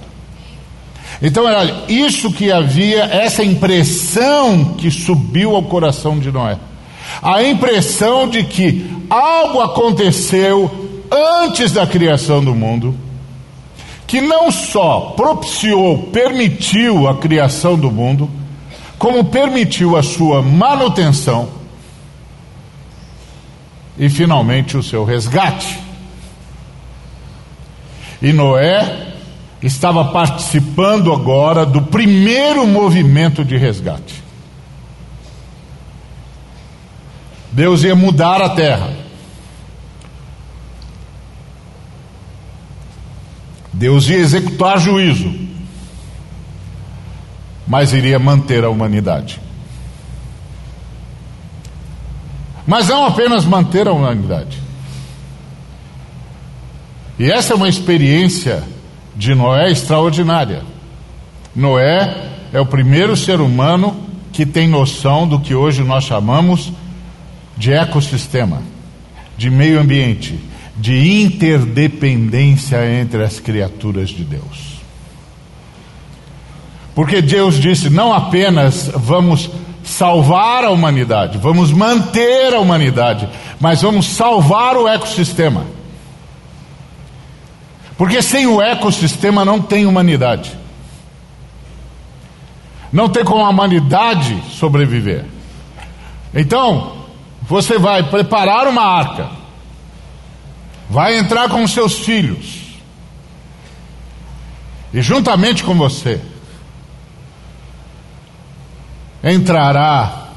Então, 1.22 1.46
olha, 1.46 1.84
isso 1.88 2.32
que 2.32 2.52
havia, 2.52 3.04
essa 3.06 3.44
impressão 3.44 4.76
que 4.76 4.92
subiu 4.92 5.56
ao 5.56 5.64
coração 5.64 6.20
de 6.20 6.32
Noé, 6.32 6.58
a 7.22 7.42
impressão 7.44 8.28
de 8.28 8.44
que 8.44 8.86
algo 9.10 9.62
aconteceu 9.62 11.02
antes 11.10 11.72
da 11.72 11.88
criação 11.88 12.44
do 12.44 12.54
mundo, 12.54 12.96
que 14.06 14.22
não 14.22 14.52
só 14.52 15.14
propiciou, 15.16 16.04
permitiu 16.14 17.08
a 17.08 17.18
criação 17.18 17.78
do 17.78 17.92
mundo, 17.92 18.30
como 19.00 19.26
permitiu 19.26 19.98
a 19.98 20.04
sua 20.04 20.42
manutenção 20.42 21.50
e 23.98 24.10
finalmente 24.10 24.78
o 24.78 24.84
seu 24.84 25.04
resgate. 25.04 25.80
E 28.22 28.32
Noé 28.32 29.07
estava 29.62 30.06
participando 30.06 31.12
agora 31.12 31.66
do 31.66 31.82
primeiro 31.82 32.66
movimento 32.68 33.44
de 33.44 33.58
resgate. 33.58 34.24
Deus 37.52 37.84
ia 37.84 37.96
mudar 37.96 38.42
a 38.42 38.50
terra. 38.50 38.94
Deus 43.74 44.08
ia 44.10 44.18
executar 44.18 44.80
juízo, 44.80 45.34
mas 47.68 47.94
iria 47.94 48.18
manter 48.18 48.64
a 48.64 48.70
humanidade. 48.70 49.40
Mas 52.66 52.88
não 52.88 53.06
apenas 53.06 53.46
manter 53.46 53.88
a 53.88 53.94
humanidade. 53.94 54.62
E 57.20 57.32
essa 57.32 57.54
é 57.54 57.56
uma 57.56 57.70
experiência 57.70 58.64
de 59.18 59.34
Noé 59.34 59.72
extraordinária. 59.72 60.62
Noé 61.56 62.30
é 62.54 62.62
o 62.62 62.66
primeiro 62.66 63.18
ser 63.18 63.42
humano 63.42 63.98
que 64.32 64.46
tem 64.46 64.68
noção 64.68 65.28
do 65.28 65.40
que 65.40 65.56
hoje 65.56 65.84
nós 65.84 66.04
chamamos 66.04 66.72
de 67.58 67.74
ecossistema, 67.74 68.62
de 69.36 69.50
meio 69.50 69.80
ambiente, 69.80 70.40
de 70.76 71.24
interdependência 71.24 72.78
entre 73.02 73.24
as 73.24 73.40
criaturas 73.40 74.10
de 74.10 74.24
Deus. 74.24 74.78
Porque 76.94 77.20
Deus 77.20 77.56
disse: 77.60 77.90
não 77.90 78.14
apenas 78.14 78.92
vamos 78.94 79.50
salvar 79.84 80.64
a 80.64 80.70
humanidade, 80.70 81.40
vamos 81.40 81.72
manter 81.72 82.54
a 82.54 82.60
humanidade, 82.60 83.28
mas 83.60 83.82
vamos 83.82 84.06
salvar 84.06 84.78
o 84.78 84.88
ecossistema. 84.88 85.77
Porque 87.98 88.22
sem 88.22 88.46
o 88.46 88.62
ecossistema 88.62 89.44
não 89.44 89.62
tem 89.62 89.86
humanidade. 89.86 90.56
Não 92.92 93.10
tem 93.10 93.24
como 93.26 93.44
a 93.44 93.50
humanidade 93.50 94.42
sobreviver. 94.52 95.26
Então, 96.34 97.06
você 97.42 97.80
vai 97.80 98.04
preparar 98.04 98.68
uma 98.68 98.84
arca, 98.84 99.30
vai 100.90 101.18
entrar 101.18 101.50
com 101.50 101.66
seus 101.68 102.00
filhos, 102.00 102.68
e 104.94 105.02
juntamente 105.02 105.64
com 105.64 105.76
você 105.76 106.22
entrará 109.24 110.30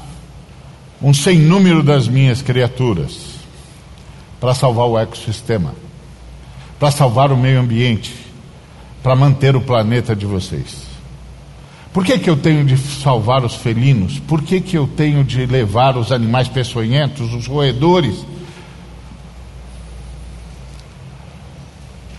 um 1.01 1.13
sem 1.13 1.37
número 1.37 1.81
das 1.81 2.07
minhas 2.07 2.41
criaturas 2.41 3.31
para 4.39 4.53
salvar 4.53 4.87
o 4.87 4.97
ecossistema, 4.97 5.73
para 6.81 6.89
salvar 6.89 7.31
o 7.31 7.37
meio 7.37 7.59
ambiente, 7.59 8.11
para 9.03 9.15
manter 9.15 9.55
o 9.55 9.61
planeta 9.61 10.15
de 10.15 10.25
vocês. 10.25 10.87
Por 11.93 12.03
que, 12.03 12.17
que 12.17 12.27
eu 12.27 12.35
tenho 12.35 12.65
de 12.65 12.75
salvar 12.75 13.45
os 13.45 13.53
felinos? 13.53 14.17
Por 14.17 14.41
que, 14.41 14.59
que 14.59 14.75
eu 14.75 14.87
tenho 14.87 15.23
de 15.23 15.45
levar 15.45 15.95
os 15.95 16.11
animais 16.11 16.47
peçonhentos, 16.47 17.35
os 17.35 17.45
roedores? 17.45 18.25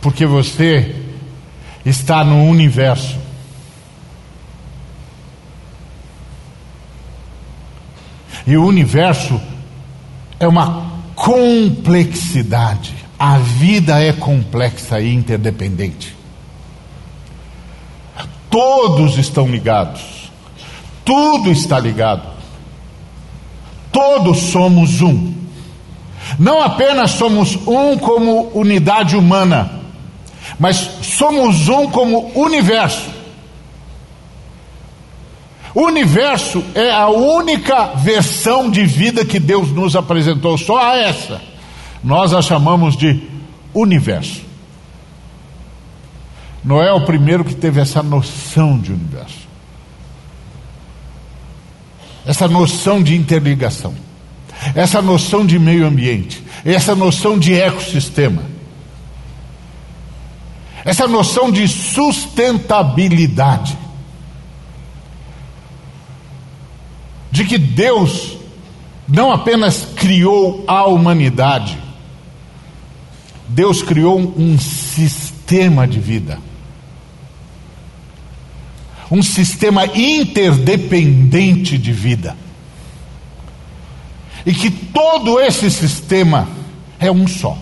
Porque 0.00 0.24
você 0.24 0.94
está 1.84 2.22
no 2.22 2.44
universo. 2.44 3.18
E 8.46 8.56
o 8.56 8.64
universo 8.64 9.40
é 10.38 10.46
uma 10.46 11.00
complexidade. 11.16 13.02
A 13.24 13.38
vida 13.38 14.02
é 14.02 14.12
complexa 14.12 15.00
e 15.00 15.14
interdependente. 15.14 16.16
Todos 18.50 19.16
estão 19.16 19.46
ligados. 19.46 20.28
Tudo 21.04 21.48
está 21.48 21.78
ligado. 21.78 22.28
Todos 23.92 24.38
somos 24.38 25.00
um. 25.00 25.34
Não 26.36 26.64
apenas 26.64 27.12
somos 27.12 27.54
um 27.64 27.96
como 27.96 28.50
unidade 28.54 29.16
humana, 29.16 29.70
mas 30.58 30.78
somos 31.02 31.68
um 31.68 31.88
como 31.92 32.32
universo. 32.34 33.08
O 35.72 35.82
universo 35.82 36.64
é 36.74 36.90
a 36.90 37.06
única 37.06 37.84
versão 37.94 38.68
de 38.68 38.84
vida 38.84 39.24
que 39.24 39.38
Deus 39.38 39.70
nos 39.70 39.94
apresentou, 39.94 40.58
só 40.58 40.96
essa. 40.96 41.51
Nós 42.02 42.32
a 42.32 42.42
chamamos 42.42 42.96
de 42.96 43.22
universo. 43.72 44.42
Noé 46.64 46.88
é 46.88 46.92
o 46.92 47.04
primeiro 47.04 47.44
que 47.44 47.54
teve 47.54 47.80
essa 47.80 48.02
noção 48.02 48.76
de 48.78 48.92
universo. 48.92 49.42
Essa 52.24 52.48
noção 52.48 53.02
de 53.02 53.16
interligação. 53.16 53.94
Essa 54.74 55.02
noção 55.02 55.44
de 55.44 55.58
meio 55.58 55.84
ambiente. 55.86 56.42
Essa 56.64 56.94
noção 56.94 57.38
de 57.38 57.52
ecossistema. 57.54 58.42
Essa 60.84 61.08
noção 61.08 61.50
de 61.50 61.66
sustentabilidade. 61.66 63.76
De 67.30 67.44
que 67.44 67.58
Deus 67.58 68.38
não 69.08 69.32
apenas 69.32 69.88
criou 69.96 70.64
a 70.66 70.86
humanidade, 70.86 71.78
Deus 73.52 73.82
criou 73.82 74.18
um 74.18 74.58
sistema 74.58 75.86
de 75.86 76.00
vida 76.00 76.38
um 79.12 79.22
sistema 79.22 79.84
interdependente 79.84 81.76
de 81.76 81.92
vida. 81.92 82.34
E 84.46 84.54
que 84.54 84.70
todo 84.70 85.38
esse 85.38 85.70
sistema 85.70 86.48
é 86.98 87.12
um 87.12 87.28
só. 87.28 87.58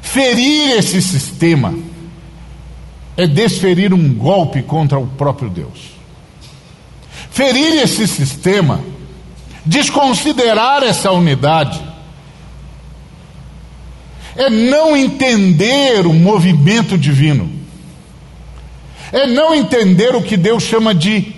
Ferir 0.00 0.78
esse 0.78 1.02
sistema 1.02 1.74
é 3.16 3.26
desferir 3.26 3.92
um 3.92 4.14
golpe 4.14 4.62
contra 4.62 4.96
o 4.96 5.08
próprio 5.08 5.50
Deus. 5.50 5.90
Ferir 7.32 7.82
esse 7.82 8.06
sistema, 8.06 8.80
desconsiderar 9.64 10.82
essa 10.82 11.10
unidade, 11.12 11.80
é 14.36 14.48
não 14.48 14.96
entender 14.96 16.06
o 16.06 16.12
movimento 16.12 16.96
divino, 16.96 17.50
é 19.12 19.26
não 19.26 19.54
entender 19.54 20.14
o 20.14 20.22
que 20.22 20.36
Deus 20.36 20.62
chama 20.62 20.94
de 20.94 21.34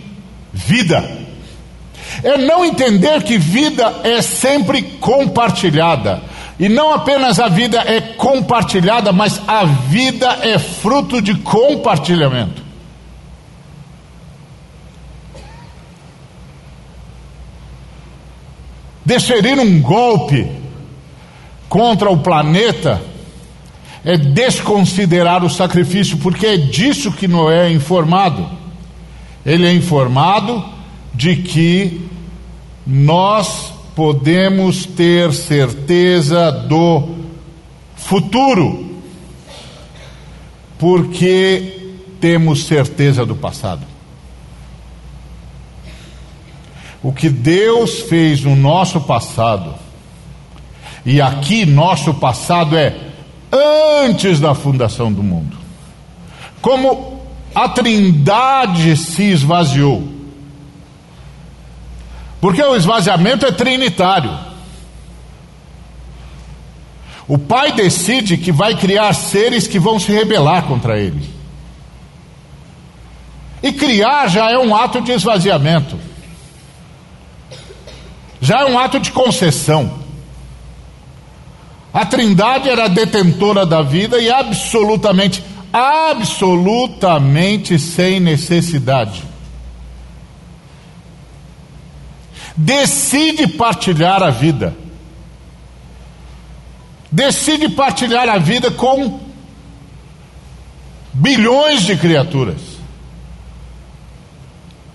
vida, 0.52 1.18
é 2.22 2.36
não 2.36 2.64
entender 2.64 3.22
que 3.22 3.38
vida 3.38 4.00
é 4.04 4.20
sempre 4.20 4.82
compartilhada. 4.82 6.22
E 6.60 6.68
não 6.68 6.92
apenas 6.92 7.40
a 7.40 7.48
vida 7.48 7.80
é 7.80 8.00
compartilhada, 8.00 9.10
mas 9.10 9.40
a 9.48 9.64
vida 9.64 10.38
é 10.42 10.58
fruto 10.58 11.20
de 11.20 11.34
compartilhamento. 11.34 12.61
Desferir 19.04 19.58
um 19.58 19.80
golpe 19.80 20.46
contra 21.68 22.10
o 22.10 22.18
planeta 22.18 23.02
é 24.04 24.16
desconsiderar 24.16 25.44
o 25.44 25.50
sacrifício, 25.50 26.18
porque 26.18 26.46
é 26.46 26.56
disso 26.56 27.12
que 27.12 27.28
Noé 27.28 27.68
é 27.68 27.72
informado. 27.72 28.48
ele 29.44 29.66
é 29.66 29.72
informado 29.72 30.64
de 31.14 31.36
que 31.36 32.08
nós 32.86 33.72
podemos 33.94 34.86
ter 34.86 35.32
certeza 35.32 36.50
do 36.50 37.08
futuro, 37.96 39.00
porque 40.78 41.94
temos 42.20 42.64
certeza 42.64 43.26
do 43.26 43.34
passado. 43.34 43.91
O 47.02 47.12
que 47.12 47.28
Deus 47.28 48.00
fez 48.00 48.42
no 48.42 48.54
nosso 48.54 49.00
passado, 49.00 49.74
e 51.04 51.20
aqui 51.20 51.66
nosso 51.66 52.14
passado 52.14 52.76
é 52.76 52.94
antes 54.04 54.38
da 54.38 54.54
fundação 54.54 55.12
do 55.12 55.22
mundo. 55.22 55.56
Como 56.60 57.20
a 57.54 57.68
Trindade 57.68 58.96
se 58.96 59.24
esvaziou. 59.24 60.08
Porque 62.40 62.62
o 62.62 62.74
esvaziamento 62.74 63.46
é 63.46 63.52
trinitário. 63.52 64.36
O 67.28 67.38
Pai 67.38 67.72
decide 67.72 68.36
que 68.36 68.50
vai 68.50 68.76
criar 68.76 69.12
seres 69.12 69.66
que 69.66 69.78
vão 69.78 69.98
se 69.98 70.10
rebelar 70.12 70.64
contra 70.64 70.98
Ele. 70.98 71.30
E 73.62 73.72
criar 73.72 74.26
já 74.28 74.50
é 74.50 74.58
um 74.58 74.74
ato 74.74 75.00
de 75.00 75.12
esvaziamento, 75.12 75.96
já 78.42 78.60
é 78.62 78.64
um 78.66 78.76
ato 78.76 78.98
de 78.98 79.12
concessão. 79.12 80.00
A 81.94 82.04
Trindade 82.04 82.68
era 82.68 82.88
detentora 82.88 83.64
da 83.64 83.82
vida 83.82 84.18
e 84.18 84.28
absolutamente, 84.28 85.44
absolutamente 85.72 87.78
sem 87.78 88.18
necessidade. 88.18 89.22
Decide 92.56 93.46
partilhar 93.46 94.24
a 94.24 94.30
vida. 94.30 94.74
Decide 97.12 97.68
partilhar 97.68 98.28
a 98.28 98.38
vida 98.38 98.72
com 98.72 99.20
bilhões 101.14 101.82
de 101.82 101.96
criaturas. 101.96 102.71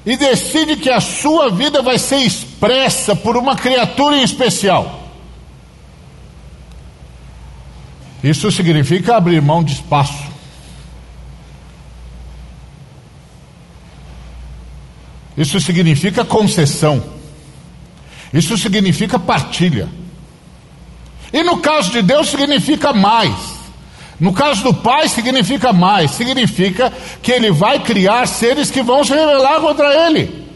E 0.08 0.15
decide 0.15 0.78
que 0.78 0.89
a 0.89 1.02
sua 1.02 1.50
vida 1.50 1.82
vai 1.82 2.00
ser 2.00 2.20
expressa 2.20 3.13
por 3.13 3.36
uma 3.36 3.58
criatura 3.58 4.15
em 4.15 4.24
especial. 4.24 5.04
Isso 8.24 8.50
significa 8.50 9.17
abrir 9.17 9.41
mão 9.41 9.62
de 9.62 9.74
espaço. 9.74 10.24
Isso 15.36 15.60
significa 15.60 16.24
concessão. 16.24 17.04
Isso 18.34 18.58
significa 18.58 19.20
partilha. 19.20 19.89
E 21.34 21.43
no 21.43 21.58
caso 21.58 21.91
de 21.91 22.02
Deus, 22.02 22.30
significa 22.30 22.93
mais. 22.93 23.57
No 24.20 24.34
caso 24.34 24.64
do 24.64 24.74
Pai, 24.74 25.08
significa 25.08 25.72
mais. 25.72 26.12
Significa 26.12 26.92
que 27.22 27.32
Ele 27.32 27.52
vai 27.52 27.80
criar 27.80 28.28
seres 28.28 28.72
que 28.72 28.82
vão 28.82 29.04
se 29.04 29.14
rebelar 29.14 29.62
contra 29.62 30.08
Ele. 30.08 30.48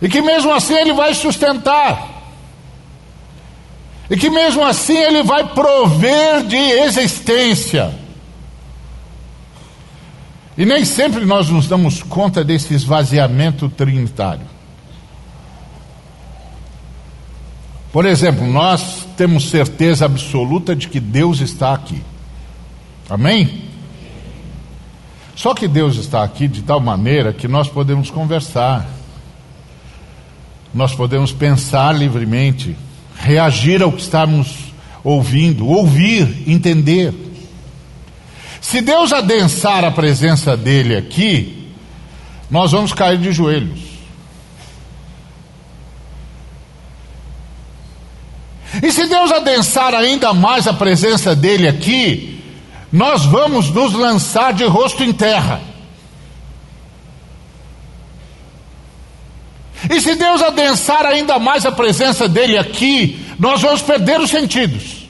E 0.00 0.08
que 0.08 0.20
mesmo 0.20 0.52
assim 0.52 0.74
Ele 0.74 0.92
vai 0.92 1.14
sustentar. 1.14 2.18
E 4.10 4.16
que 4.16 4.30
mesmo 4.30 4.64
assim 4.64 4.96
ele 4.96 5.22
vai 5.22 5.44
prover 5.44 6.44
de 6.44 6.56
existência. 6.56 7.94
E 10.56 10.64
nem 10.64 10.84
sempre 10.84 11.24
nós 11.24 11.48
nos 11.50 11.68
damos 11.68 12.02
conta 12.02 12.42
desse 12.42 12.74
esvaziamento 12.74 13.68
trinitário. 13.68 14.46
Por 17.92 18.06
exemplo, 18.06 18.46
nós 18.46 19.06
temos 19.16 19.50
certeza 19.50 20.06
absoluta 20.06 20.74
de 20.74 20.88
que 20.88 21.00
Deus 21.00 21.40
está 21.40 21.74
aqui. 21.74 22.02
Amém? 23.08 23.62
Só 25.34 25.54
que 25.54 25.68
Deus 25.68 25.96
está 25.96 26.22
aqui 26.22 26.48
de 26.48 26.62
tal 26.62 26.80
maneira 26.80 27.32
que 27.32 27.46
nós 27.46 27.68
podemos 27.68 28.10
conversar, 28.10 28.88
nós 30.74 30.94
podemos 30.94 31.32
pensar 31.32 31.92
livremente 31.96 32.76
reagir 33.16 33.82
ao 33.82 33.92
que 33.92 34.02
estamos 34.02 34.72
ouvindo, 35.02 35.66
ouvir, 35.66 36.44
entender. 36.46 37.14
Se 38.60 38.80
Deus 38.80 39.12
adensar 39.12 39.84
a 39.84 39.90
presença 39.90 40.56
dele 40.56 40.96
aqui, 40.96 41.72
nós 42.50 42.72
vamos 42.72 42.92
cair 42.92 43.18
de 43.18 43.32
joelhos. 43.32 43.80
E 48.82 48.92
se 48.92 49.06
Deus 49.06 49.32
adensar 49.32 49.94
ainda 49.94 50.34
mais 50.34 50.66
a 50.66 50.74
presença 50.74 51.34
dele 51.34 51.66
aqui, 51.66 52.37
nós 52.90 53.24
vamos 53.24 53.70
nos 53.70 53.92
lançar 53.92 54.52
de 54.52 54.64
rosto 54.64 55.02
em 55.02 55.12
terra. 55.12 55.60
E 59.90 60.00
se 60.00 60.14
Deus 60.16 60.42
adensar 60.42 61.06
ainda 61.06 61.38
mais 61.38 61.64
a 61.64 61.72
presença 61.72 62.28
dele 62.28 62.58
aqui, 62.58 63.24
nós 63.38 63.62
vamos 63.62 63.82
perder 63.82 64.20
os 64.20 64.30
sentidos. 64.30 65.08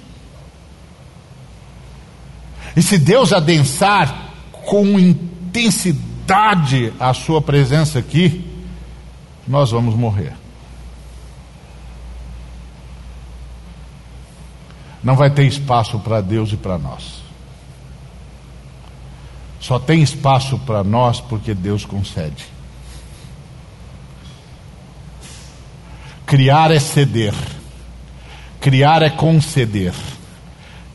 E 2.76 2.82
se 2.82 2.98
Deus 2.98 3.32
adensar 3.32 4.32
com 4.52 4.98
intensidade 4.98 6.92
a 7.00 7.14
sua 7.14 7.40
presença 7.40 7.98
aqui, 7.98 8.44
nós 9.46 9.70
vamos 9.70 9.94
morrer. 9.94 10.34
Não 15.02 15.16
vai 15.16 15.30
ter 15.30 15.46
espaço 15.46 15.98
para 16.00 16.20
Deus 16.20 16.52
e 16.52 16.56
para 16.56 16.76
nós. 16.76 17.17
Só 19.68 19.78
tem 19.78 20.00
espaço 20.00 20.58
para 20.60 20.82
nós 20.82 21.20
porque 21.20 21.52
Deus 21.52 21.84
concede. 21.84 22.46
Criar 26.24 26.70
é 26.70 26.80
ceder, 26.80 27.34
criar 28.62 29.02
é 29.02 29.10
conceder, 29.10 29.92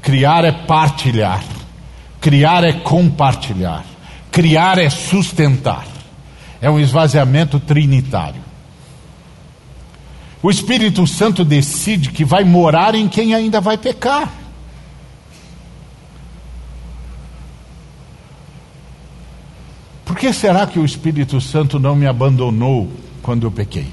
criar 0.01 0.43
é 0.43 0.51
partilhar, 0.51 1.43
criar 2.19 2.63
é 2.63 2.73
compartilhar, 2.73 3.85
criar 4.31 4.79
é 4.79 4.89
sustentar. 4.89 5.85
É 6.59 6.67
um 6.67 6.79
esvaziamento 6.79 7.59
trinitário. 7.59 8.41
O 10.41 10.49
Espírito 10.49 11.05
Santo 11.05 11.45
decide 11.45 12.09
que 12.09 12.25
vai 12.25 12.43
morar 12.43 12.95
em 12.95 13.07
quem 13.07 13.35
ainda 13.35 13.61
vai 13.61 13.77
pecar. 13.77 14.42
Que 20.23 20.31
será 20.31 20.65
que 20.65 20.79
o 20.79 20.85
Espírito 20.85 21.41
Santo 21.41 21.77
não 21.77 21.97
me 21.97 22.07
abandonou 22.07 22.89
quando 23.21 23.45
eu 23.45 23.51
pequei? 23.51 23.87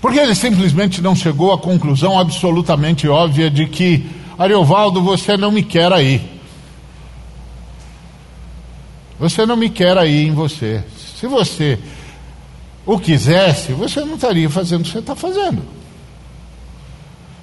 Porque 0.00 0.18
ele 0.18 0.34
simplesmente 0.34 1.00
não 1.00 1.14
chegou 1.14 1.52
à 1.52 1.58
conclusão 1.58 2.18
absolutamente 2.18 3.06
óbvia 3.06 3.48
de 3.48 3.68
que, 3.68 4.04
Ariovaldo, 4.36 5.00
você 5.00 5.36
não 5.36 5.52
me 5.52 5.62
quer 5.62 5.92
aí. 5.92 6.20
Você 9.20 9.46
não 9.46 9.56
me 9.56 9.70
quer 9.70 9.96
aí 9.96 10.26
em 10.26 10.32
você. 10.32 10.82
Se 11.20 11.28
você 11.28 11.78
o 12.84 12.98
quisesse, 12.98 13.72
você 13.74 14.00
não 14.00 14.16
estaria 14.16 14.50
fazendo 14.50 14.80
o 14.80 14.84
que 14.84 14.90
você 14.90 14.98
está 14.98 15.14
fazendo. 15.14 15.79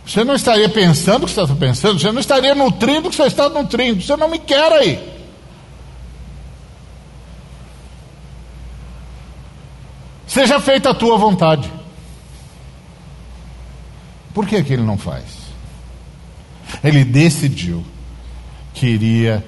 Você 0.07 0.23
não 0.23 0.35
estaria 0.35 0.69
pensando 0.69 1.23
o 1.23 1.25
que 1.27 1.33
você 1.33 1.41
está 1.41 1.55
pensando, 1.55 1.99
você 1.99 2.11
não 2.13 2.21
estaria 2.21 2.55
nutrindo 2.55 3.07
o 3.07 3.11
que 3.11 3.17
você 3.17 3.23
está 3.23 3.49
nutrindo. 3.49 4.01
Você 4.01 4.15
não 4.15 4.29
me 4.29 4.39
quer 4.39 4.71
aí. 4.71 5.17
Seja 10.25 10.61
feita 10.61 10.91
a 10.91 10.93
tua 10.93 11.17
vontade. 11.17 11.69
Por 14.33 14.45
que, 14.47 14.63
que 14.63 14.71
ele 14.71 14.83
não 14.83 14.97
faz? 14.97 15.25
Ele 16.81 17.03
decidiu 17.03 17.83
que 18.73 18.85
iria 18.85 19.43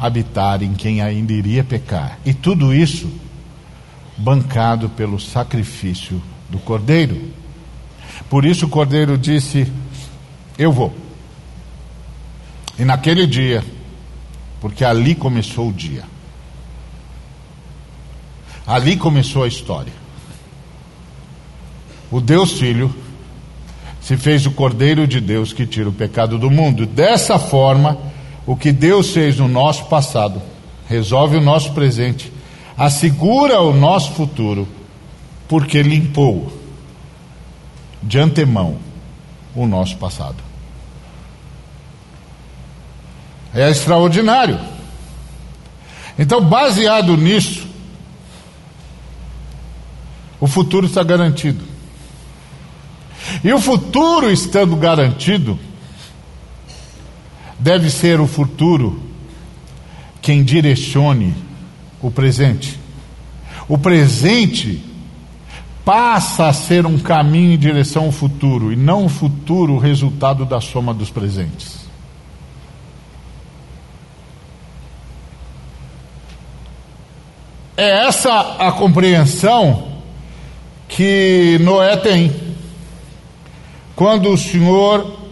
habitar 0.00 0.64
em 0.64 0.74
quem 0.74 1.00
ainda 1.00 1.32
iria 1.32 1.62
pecar. 1.62 2.18
E 2.24 2.34
tudo 2.34 2.74
isso 2.74 3.08
bancado 4.16 4.88
pelo 4.88 5.20
sacrifício 5.20 6.20
do 6.48 6.58
cordeiro. 6.58 7.30
Por 8.28 8.44
isso 8.44 8.66
o 8.66 8.68
cordeiro 8.68 9.18
disse: 9.18 9.70
Eu 10.58 10.72
vou. 10.72 10.92
E 12.78 12.84
naquele 12.84 13.26
dia, 13.26 13.64
porque 14.60 14.84
ali 14.84 15.14
começou 15.14 15.68
o 15.68 15.72
dia, 15.72 16.04
ali 18.66 18.96
começou 18.96 19.44
a 19.44 19.48
história. 19.48 19.92
O 22.10 22.20
Deus 22.20 22.52
Filho 22.52 22.94
se 24.00 24.16
fez 24.16 24.44
o 24.46 24.50
Cordeiro 24.50 25.06
de 25.06 25.20
Deus 25.20 25.52
que 25.52 25.66
tira 25.66 25.88
o 25.88 25.92
pecado 25.92 26.38
do 26.38 26.50
mundo. 26.50 26.84
Dessa 26.84 27.38
forma, 27.38 27.96
o 28.46 28.56
que 28.56 28.72
Deus 28.72 29.10
fez 29.12 29.38
no 29.38 29.48
nosso 29.48 29.86
passado, 29.86 30.42
resolve 30.88 31.36
o 31.36 31.40
nosso 31.40 31.72
presente, 31.72 32.32
assegura 32.76 33.60
o 33.60 33.72
nosso 33.72 34.12
futuro, 34.12 34.66
porque 35.48 35.82
limpou 35.82 36.52
de 38.02 38.18
antemão 38.18 38.91
o 39.54 39.66
nosso 39.66 39.96
passado. 39.96 40.36
É 43.54 43.70
extraordinário. 43.70 44.58
Então, 46.18 46.42
baseado 46.42 47.16
nisso, 47.16 47.66
o 50.40 50.46
futuro 50.46 50.86
está 50.86 51.02
garantido. 51.02 51.64
E 53.44 53.52
o 53.52 53.60
futuro 53.60 54.30
estando 54.30 54.74
garantido, 54.76 55.58
deve 57.58 57.90
ser 57.90 58.20
o 58.20 58.26
futuro 58.26 59.00
quem 60.20 60.42
direcione 60.42 61.34
o 62.00 62.10
presente. 62.10 62.78
O 63.68 63.78
presente 63.78 64.82
passa 65.84 66.46
a 66.46 66.52
ser 66.52 66.86
um 66.86 66.98
caminho 66.98 67.52
em 67.52 67.58
direção 67.58 68.04
ao 68.04 68.12
futuro 68.12 68.72
e 68.72 68.76
não 68.76 69.06
o 69.06 69.08
futuro 69.08 69.74
o 69.74 69.78
resultado 69.78 70.44
da 70.44 70.60
soma 70.60 70.94
dos 70.94 71.10
presentes. 71.10 71.82
É 77.76 78.06
essa 78.06 78.56
a 78.58 78.70
compreensão 78.70 79.88
que 80.88 81.58
Noé 81.62 81.96
tem. 81.96 82.32
Quando 83.96 84.28
o 84.28 84.38
Senhor 84.38 85.22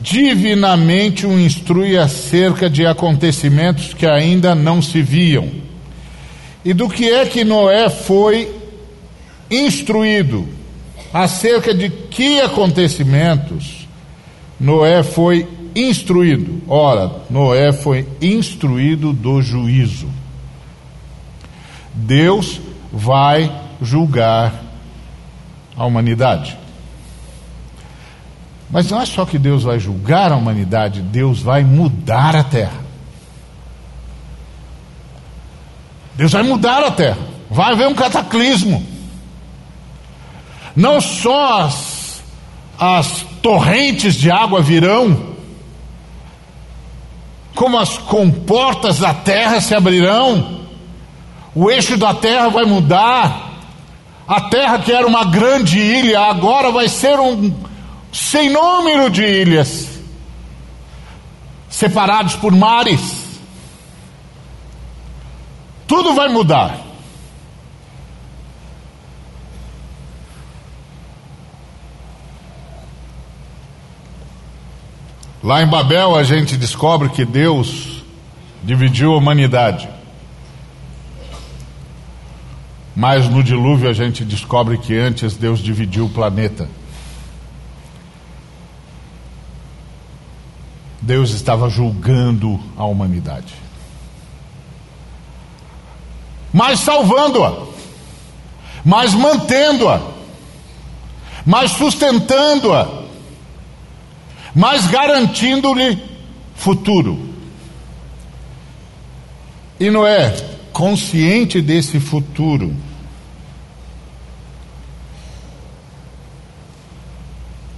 divinamente 0.00 1.26
o 1.26 1.38
instrui 1.38 1.98
acerca 1.98 2.70
de 2.70 2.86
acontecimentos 2.86 3.92
que 3.92 4.06
ainda 4.06 4.54
não 4.54 4.80
se 4.80 5.02
viam. 5.02 5.50
E 6.64 6.72
do 6.72 6.88
que 6.88 7.10
é 7.10 7.26
que 7.26 7.44
Noé 7.44 7.90
foi 7.90 8.61
instruído? 9.52 10.48
Acerca 11.12 11.74
de 11.74 11.90
que 11.90 12.40
acontecimentos 12.40 13.86
Noé 14.58 15.02
foi 15.02 15.46
instruído? 15.74 16.62
Ora, 16.68 17.10
Noé 17.28 17.72
foi 17.72 18.08
instruído 18.20 19.12
do 19.12 19.42
juízo. 19.42 20.08
Deus 21.92 22.60
vai 22.92 23.52
julgar 23.80 24.54
a 25.76 25.84
humanidade. 25.84 26.56
Mas 28.70 28.90
não 28.90 29.02
é 29.02 29.06
só 29.06 29.26
que 29.26 29.38
Deus 29.38 29.64
vai 29.64 29.78
julgar 29.78 30.32
a 30.32 30.36
humanidade, 30.36 31.02
Deus 31.02 31.42
vai 31.42 31.62
mudar 31.62 32.34
a 32.34 32.44
terra. 32.44 32.80
Deus 36.14 36.32
vai 36.32 36.42
mudar 36.42 36.82
a 36.82 36.90
terra. 36.90 37.18
Vai 37.50 37.72
haver 37.72 37.88
um 37.88 37.94
cataclismo. 37.94 38.91
Não 40.74 41.00
só 41.00 41.62
as, 41.62 42.22
as 42.78 43.26
torrentes 43.42 44.14
de 44.14 44.30
água 44.30 44.62
virão, 44.62 45.32
como 47.54 47.78
as 47.78 47.98
comportas 47.98 48.98
da 48.98 49.12
terra 49.12 49.60
se 49.60 49.74
abrirão, 49.74 50.62
o 51.54 51.70
eixo 51.70 51.96
da 51.98 52.14
terra 52.14 52.48
vai 52.48 52.64
mudar. 52.64 53.50
A 54.26 54.40
terra 54.42 54.78
que 54.78 54.92
era 54.92 55.06
uma 55.06 55.24
grande 55.24 55.78
ilha 55.78 56.20
agora 56.20 56.70
vai 56.70 56.88
ser 56.88 57.18
um 57.20 57.52
sem 58.12 58.50
número 58.50 59.10
de 59.10 59.22
ilhas, 59.22 59.88
separados 61.68 62.36
por 62.36 62.52
mares. 62.52 63.22
Tudo 65.86 66.14
vai 66.14 66.28
mudar. 66.28 66.91
Lá 75.42 75.60
em 75.60 75.66
Babel 75.66 76.14
a 76.14 76.22
gente 76.22 76.56
descobre 76.56 77.08
que 77.08 77.24
Deus 77.24 78.04
dividiu 78.62 79.12
a 79.12 79.16
humanidade. 79.16 79.88
Mas 82.94 83.28
no 83.28 83.42
dilúvio 83.42 83.88
a 83.88 83.92
gente 83.92 84.24
descobre 84.24 84.78
que 84.78 84.96
antes 84.96 85.34
Deus 85.34 85.58
dividiu 85.58 86.04
o 86.04 86.10
planeta. 86.10 86.68
Deus 91.00 91.30
estava 91.30 91.68
julgando 91.68 92.60
a 92.76 92.84
humanidade. 92.84 93.54
Mas 96.52 96.78
salvando-a, 96.80 97.66
mas 98.84 99.14
mantendo-a, 99.14 100.00
mas 101.44 101.72
sustentando-a, 101.72 103.01
mas 104.54 104.86
garantindo-lhe 104.86 105.98
futuro. 106.54 107.18
E 109.80 109.90
Noé, 109.90 110.30
consciente 110.72 111.60
desse 111.60 111.98
futuro, 111.98 112.74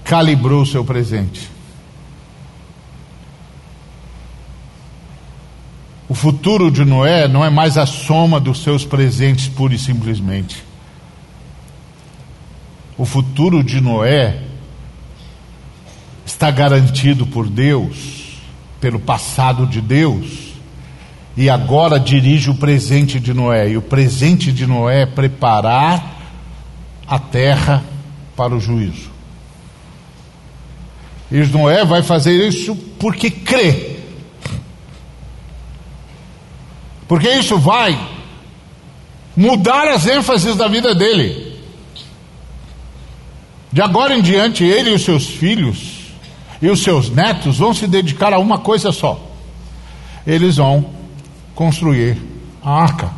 calibrou 0.04 0.66
seu 0.66 0.84
presente. 0.84 1.50
O 6.06 6.14
futuro 6.14 6.70
de 6.70 6.84
Noé 6.84 7.26
não 7.26 7.44
é 7.44 7.48
mais 7.48 7.78
a 7.78 7.86
soma 7.86 8.38
dos 8.38 8.62
seus 8.62 8.84
presentes, 8.84 9.48
pura 9.48 9.74
e 9.74 9.78
simplesmente. 9.78 10.62
O 12.98 13.04
futuro 13.04 13.64
de 13.64 13.80
Noé 13.80 14.40
está 16.24 16.50
garantido 16.50 17.26
por 17.26 17.48
Deus, 17.48 18.38
pelo 18.80 18.98
passado 18.98 19.66
de 19.66 19.80
Deus, 19.80 20.54
e 21.36 21.50
agora 21.50 21.98
dirige 21.98 22.50
o 22.50 22.54
presente 22.54 23.18
de 23.18 23.34
Noé. 23.34 23.70
E 23.70 23.76
o 23.76 23.82
presente 23.82 24.52
de 24.52 24.66
Noé 24.66 25.02
é 25.02 25.06
preparar 25.06 26.22
a 27.06 27.18
terra 27.18 27.82
para 28.36 28.54
o 28.54 28.60
juízo. 28.60 29.10
E 31.30 31.38
Noé 31.46 31.84
vai 31.84 32.02
fazer 32.02 32.46
isso 32.46 32.76
porque 32.98 33.30
crê 33.30 33.94
Porque 37.08 37.28
isso 37.28 37.58
vai 37.58 37.98
mudar 39.36 39.88
as 39.88 40.06
ênfases 40.06 40.56
da 40.56 40.68
vida 40.68 40.94
dele. 40.94 41.60
De 43.72 43.82
agora 43.82 44.16
em 44.16 44.22
diante, 44.22 44.64
ele 44.64 44.90
e 44.90 44.94
os 44.94 45.02
seus 45.02 45.26
filhos 45.26 45.93
e 46.60 46.68
os 46.68 46.82
seus 46.82 47.10
netos 47.10 47.58
vão 47.58 47.74
se 47.74 47.86
dedicar 47.86 48.32
a 48.32 48.38
uma 48.38 48.58
coisa 48.58 48.92
só. 48.92 49.20
Eles 50.26 50.56
vão 50.56 50.86
construir 51.54 52.18
a 52.62 52.70
arca. 52.70 53.10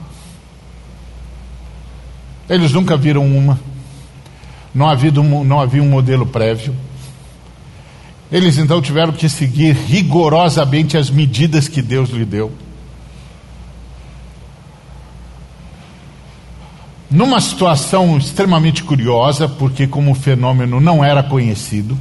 Eles 2.49 2.73
nunca 2.73 2.97
viram 2.97 3.25
uma. 3.27 3.59
Não 4.75 4.89
havia, 4.89 5.13
um, 5.21 5.45
não 5.45 5.61
havia 5.61 5.83
um 5.83 5.89
modelo 5.89 6.27
prévio. 6.27 6.75
Eles 8.31 8.59
então 8.59 8.83
tiveram 8.83 9.13
que 9.13 9.29
seguir 9.29 9.75
rigorosamente 9.75 10.97
as 10.97 11.09
medidas 11.09 11.69
que 11.69 11.81
Deus 11.81 12.11
lhe 12.11 12.25
deu. 12.25 12.53
numa 17.11 17.41
situação 17.41 18.19
extremamente 18.19 18.83
curiosa, 18.83 19.49
porque 19.49 19.87
como 19.87 20.11
o 20.11 20.15
fenômeno 20.15 20.81
não 20.81 21.05
era 21.05 21.23
conhecido, 21.23 21.97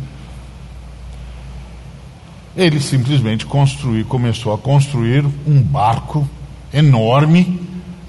ele 2.55 2.79
simplesmente 2.79 3.45
começou 3.45 4.53
a 4.53 4.57
construir 4.57 5.25
um 5.45 5.61
barco 5.61 6.27
enorme 6.73 7.59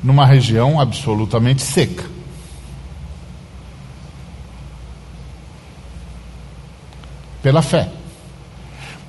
numa 0.02 0.24
região 0.24 0.80
absolutamente 0.80 1.62
seca. 1.62 2.04
Pela 7.42 7.60
fé. 7.60 7.90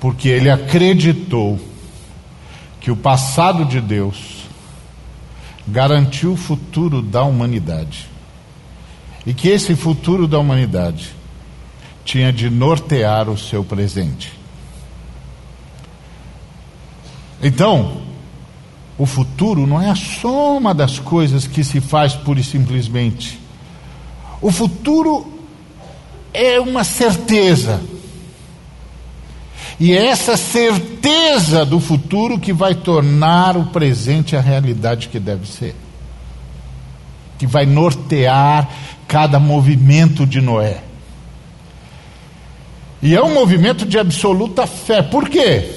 Porque 0.00 0.28
ele 0.28 0.50
acreditou 0.50 1.58
que 2.80 2.90
o 2.90 2.96
passado 2.96 3.64
de 3.64 3.80
Deus 3.80 4.44
garantiu 5.66 6.32
o 6.32 6.36
futuro 6.36 7.02
da 7.02 7.22
humanidade. 7.22 8.06
E 9.26 9.34
que 9.34 9.48
esse 9.48 9.76
futuro 9.76 10.26
da 10.26 10.38
humanidade 10.38 11.14
tinha 12.04 12.32
de 12.32 12.48
nortear 12.48 13.28
o 13.28 13.36
seu 13.36 13.62
presente. 13.62 14.37
Então, 17.42 18.02
o 18.98 19.06
futuro 19.06 19.66
não 19.66 19.80
é 19.80 19.88
a 19.88 19.94
soma 19.94 20.74
das 20.74 20.98
coisas 20.98 21.46
que 21.46 21.62
se 21.62 21.80
faz 21.80 22.14
pura 22.14 22.40
e 22.40 22.44
simplesmente. 22.44 23.38
O 24.40 24.50
futuro 24.50 25.32
é 26.34 26.58
uma 26.60 26.82
certeza. 26.82 27.80
E 29.78 29.92
é 29.92 30.06
essa 30.06 30.36
certeza 30.36 31.64
do 31.64 31.78
futuro 31.78 32.38
que 32.38 32.52
vai 32.52 32.74
tornar 32.74 33.56
o 33.56 33.66
presente 33.66 34.34
a 34.34 34.40
realidade 34.40 35.08
que 35.08 35.20
deve 35.20 35.46
ser. 35.46 35.76
Que 37.38 37.46
vai 37.46 37.64
nortear 37.64 38.68
cada 39.06 39.38
movimento 39.38 40.26
de 40.26 40.40
Noé. 40.40 40.82
E 43.00 43.14
é 43.14 43.22
um 43.22 43.32
movimento 43.32 43.86
de 43.86 43.96
absoluta 43.96 44.66
fé. 44.66 45.02
Por 45.02 45.28
quê? 45.28 45.72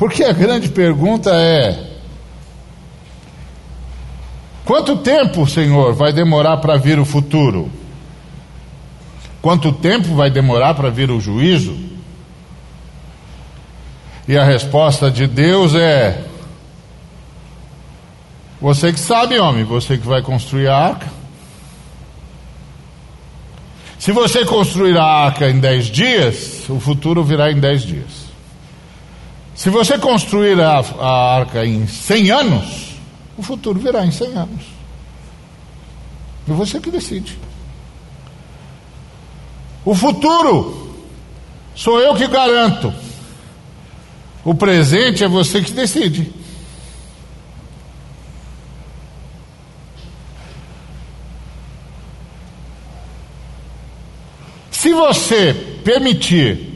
Porque 0.00 0.24
a 0.24 0.32
grande 0.32 0.70
pergunta 0.70 1.30
é: 1.30 1.78
quanto 4.64 4.96
tempo, 4.96 5.46
Senhor, 5.46 5.92
vai 5.92 6.10
demorar 6.10 6.56
para 6.56 6.78
vir 6.78 6.98
o 6.98 7.04
futuro? 7.04 7.70
Quanto 9.42 9.72
tempo 9.72 10.14
vai 10.14 10.30
demorar 10.30 10.72
para 10.72 10.88
vir 10.88 11.10
o 11.10 11.20
juízo? 11.20 11.76
E 14.26 14.38
a 14.38 14.42
resposta 14.42 15.10
de 15.10 15.26
Deus 15.26 15.74
é: 15.74 16.24
Você 18.58 18.94
que 18.94 19.00
sabe, 19.00 19.38
homem, 19.38 19.64
você 19.64 19.98
que 19.98 20.06
vai 20.06 20.22
construir 20.22 20.68
a 20.68 20.78
arca. 20.78 21.08
Se 23.98 24.12
você 24.12 24.46
construir 24.46 24.96
a 24.96 25.04
arca 25.04 25.50
em 25.50 25.60
dez 25.60 25.88
dias, 25.88 26.64
o 26.70 26.80
futuro 26.80 27.22
virá 27.22 27.52
em 27.52 27.60
dez 27.60 27.82
dias. 27.82 28.19
Se 29.60 29.68
você 29.68 29.98
construir 29.98 30.58
a, 30.58 30.78
a 30.78 31.36
arca 31.36 31.66
em 31.66 31.86
cem 31.86 32.30
anos, 32.30 32.94
o 33.36 33.42
futuro 33.42 33.78
virá 33.78 34.06
em 34.06 34.10
cem 34.10 34.32
anos. 34.32 34.62
E 36.48 36.50
você 36.50 36.80
que 36.80 36.90
decide. 36.90 37.38
O 39.84 39.94
futuro 39.94 40.96
sou 41.74 42.00
eu 42.00 42.14
que 42.14 42.26
garanto. 42.26 42.90
O 44.46 44.54
presente 44.54 45.24
é 45.24 45.28
você 45.28 45.60
que 45.60 45.72
decide. 45.72 46.32
Se 54.70 54.94
você 54.94 55.52
permitir 55.84 56.69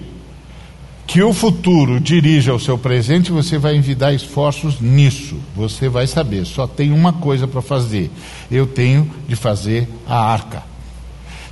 que 1.07 1.23
o 1.23 1.33
futuro 1.33 2.01
dirija 2.01 2.55
o 2.55 2.61
seu 2.61 2.79
presente, 2.79 3.31
você 3.31 3.59
vai 3.59 3.77
envidar 3.77 4.15
esforços 4.15 4.81
nisso. 4.81 5.37
Você 5.55 5.89
vai 5.89 6.07
saber, 6.07 6.45
só 6.47 6.67
tem 6.67 6.93
uma 6.93 7.13
coisa 7.13 7.47
para 7.47 7.61
fazer. 7.61 8.11
Eu 8.51 8.67
tenho 8.67 9.11
de 9.29 9.37
fazer 9.37 9.89
a 10.07 10.19
arca. 10.19 10.63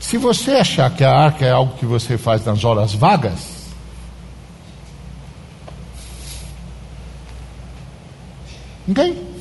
Se 0.01 0.17
você 0.17 0.53
achar 0.53 0.91
que 0.91 1.05
a 1.05 1.15
arca 1.15 1.45
é 1.45 1.51
algo 1.51 1.77
que 1.77 1.87
você 1.87 2.19
faz 2.19 2.45
nas 2.45 2.65
horas 2.65 2.93
vagas, 2.93 3.71
ok? 8.89 9.33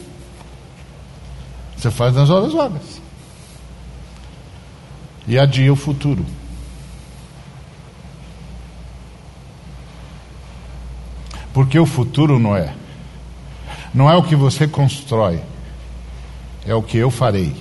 Você 1.78 1.90
faz 1.90 2.14
nas 2.14 2.30
horas 2.30 2.54
vagas. 2.54 3.02
E 5.28 5.40
adia 5.40 5.72
o 5.74 5.76
futuro. 5.76 6.24
Porque 11.54 11.78
o 11.78 11.86
futuro 11.86 12.40
não 12.40 12.56
é. 12.56 12.74
Não 13.94 14.10
é 14.10 14.16
o 14.16 14.24
que 14.24 14.36
você 14.36 14.68
constrói, 14.68 15.42
é 16.66 16.74
o 16.74 16.82
que 16.82 16.98
eu 16.98 17.12
farei. 17.12 17.54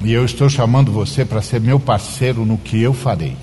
E 0.00 0.12
eu 0.12 0.24
estou 0.24 0.48
chamando 0.48 0.92
você 0.92 1.24
para 1.24 1.40
ser 1.40 1.60
meu 1.60 1.78
parceiro 1.80 2.44
no 2.44 2.58
que 2.58 2.80
eu 2.80 2.92
farei. 2.92 3.36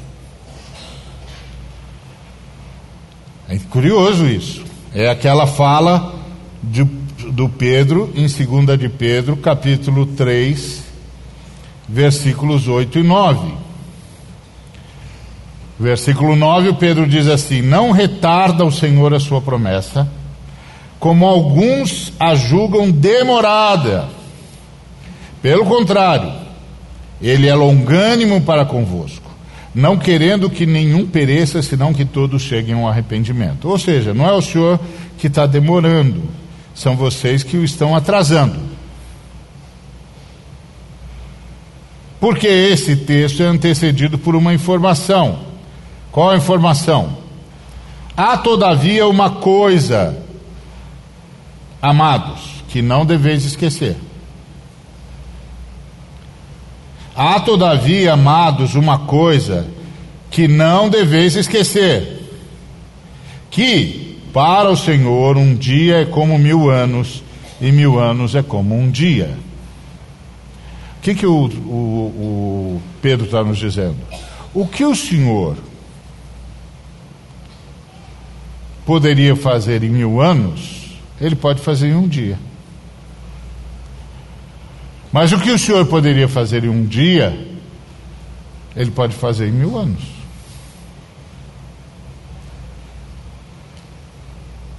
É 3.49 3.57
curioso 3.69 4.25
isso. 4.27 4.63
É 4.93 5.09
aquela 5.09 5.45
fala 5.45 6.15
de, 6.61 6.83
do 6.83 7.49
Pedro 7.49 8.11
em 8.15 8.27
2 8.27 8.79
de 8.79 8.89
Pedro, 8.89 9.37
capítulo 9.37 10.05
3, 10.05 10.83
versículos 11.87 12.67
8 12.67 12.99
e 12.99 13.03
9. 13.03 13.70
Versículo 15.81 16.35
9, 16.35 16.69
o 16.69 16.75
Pedro 16.75 17.07
diz 17.07 17.25
assim: 17.25 17.63
Não 17.63 17.89
retarda 17.89 18.63
o 18.63 18.71
Senhor 18.71 19.15
a 19.15 19.19
sua 19.19 19.41
promessa, 19.41 20.07
como 20.99 21.25
alguns 21.25 22.13
a 22.19 22.35
julgam 22.35 22.91
demorada. 22.91 24.07
Pelo 25.41 25.65
contrário, 25.65 26.33
ele 27.19 27.47
é 27.47 27.55
longânimo 27.55 28.41
para 28.41 28.63
convosco, 28.63 29.31
não 29.73 29.97
querendo 29.97 30.51
que 30.51 30.67
nenhum 30.67 31.07
pereça, 31.07 31.63
senão 31.63 31.95
que 31.95 32.05
todos 32.05 32.43
cheguem 32.43 32.75
ao 32.75 32.87
arrependimento. 32.87 33.67
Ou 33.67 33.79
seja, 33.79 34.13
não 34.13 34.29
é 34.29 34.33
o 34.33 34.41
Senhor 34.41 34.79
que 35.17 35.25
está 35.25 35.47
demorando, 35.47 36.21
são 36.75 36.95
vocês 36.95 37.41
que 37.41 37.57
o 37.57 37.63
estão 37.63 37.95
atrasando. 37.95 38.59
Porque 42.19 42.45
esse 42.45 42.97
texto 42.97 43.41
é 43.41 43.47
antecedido 43.47 44.19
por 44.19 44.35
uma 44.35 44.53
informação. 44.53 45.49
Qual 46.11 46.29
a 46.29 46.37
informação? 46.37 47.17
Há 48.15 48.37
todavia 48.37 49.07
uma 49.07 49.29
coisa, 49.29 50.17
amados, 51.81 52.63
que 52.67 52.81
não 52.81 53.05
deveis 53.05 53.45
esquecer. 53.45 53.95
Há, 57.15 57.39
todavia, 57.39 58.13
amados, 58.13 58.75
uma 58.75 58.99
coisa 58.99 59.67
que 60.29 60.47
não 60.47 60.89
deveis 60.89 61.35
esquecer: 61.35 62.21
que 63.49 64.19
para 64.33 64.69
o 64.69 64.77
Senhor 64.77 65.37
um 65.37 65.55
dia 65.55 66.01
é 66.01 66.05
como 66.05 66.37
mil 66.37 66.69
anos, 66.69 67.23
e 67.59 67.71
mil 67.71 67.99
anos 67.99 68.35
é 68.35 68.41
como 68.41 68.75
um 68.75 68.89
dia. 68.89 69.37
O 70.97 71.01
que, 71.01 71.15
que 71.15 71.25
o, 71.25 71.45
o, 71.45 72.77
o 72.77 72.81
Pedro 73.01 73.25
está 73.25 73.43
nos 73.43 73.57
dizendo? 73.57 73.97
O 74.53 74.67
que 74.67 74.85
o 74.85 74.95
Senhor 74.95 75.57
poderia 78.85 79.35
fazer 79.35 79.83
em 79.83 79.89
mil 79.89 80.21
anos, 80.21 80.97
ele 81.19 81.35
pode 81.35 81.61
fazer 81.61 81.89
em 81.89 81.95
um 81.95 82.07
dia. 82.07 82.37
Mas 85.11 85.31
o 85.31 85.39
que 85.39 85.51
o 85.51 85.59
senhor 85.59 85.85
poderia 85.85 86.27
fazer 86.27 86.63
em 86.63 86.69
um 86.69 86.85
dia, 86.85 87.47
ele 88.75 88.91
pode 88.91 89.13
fazer 89.13 89.47
em 89.47 89.51
mil 89.51 89.77
anos. 89.77 90.01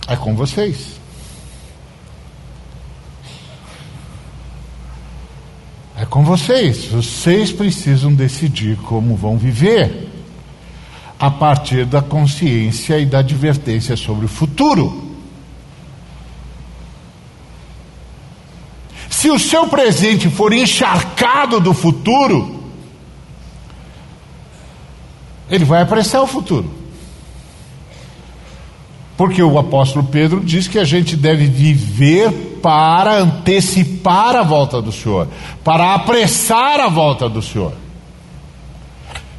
É 0.09 0.17
com 0.17 0.35
vocês. 0.35 1.01
É 5.97 6.05
com 6.05 6.25
vocês. 6.25 6.87
Vocês 6.87 7.53
precisam 7.53 8.13
decidir 8.13 8.77
como 8.79 9.15
vão 9.15 9.39
viver 9.39 10.12
a 11.23 11.31
partir 11.31 11.85
da 11.85 12.03
consciência 12.03 12.99
e 12.99 13.07
da 13.07 13.21
advertência 13.21 13.97
sobre 13.97 14.25
o 14.25 14.29
futuro. 14.29 15.15
Se 19.09 19.31
o 19.31 19.39
seu 19.39 19.69
presente 19.69 20.29
for 20.29 20.53
encharcado 20.53 21.61
do 21.61 21.73
futuro, 21.73 22.65
ele 25.49 25.65
vai 25.65 25.83
apressar 25.83 26.23
o 26.23 26.27
futuro. 26.27 26.69
Porque 29.17 29.41
o 29.41 29.61
apóstolo 29.61 30.05
Pedro 30.05 30.41
diz 30.41 30.67
que 30.67 30.81
a 30.81 30.85
gente 30.85 31.15
deve 31.15 31.47
viver 31.47 32.59
para 32.61 33.19
antecipar 33.19 34.35
a 34.35 34.43
volta 34.43 34.83
do 34.83 34.91
Senhor, 34.91 35.29
para 35.63 35.95
apressar 35.95 36.81
a 36.81 36.89
volta 36.89 37.29
do 37.29 37.41
Senhor. 37.41 37.75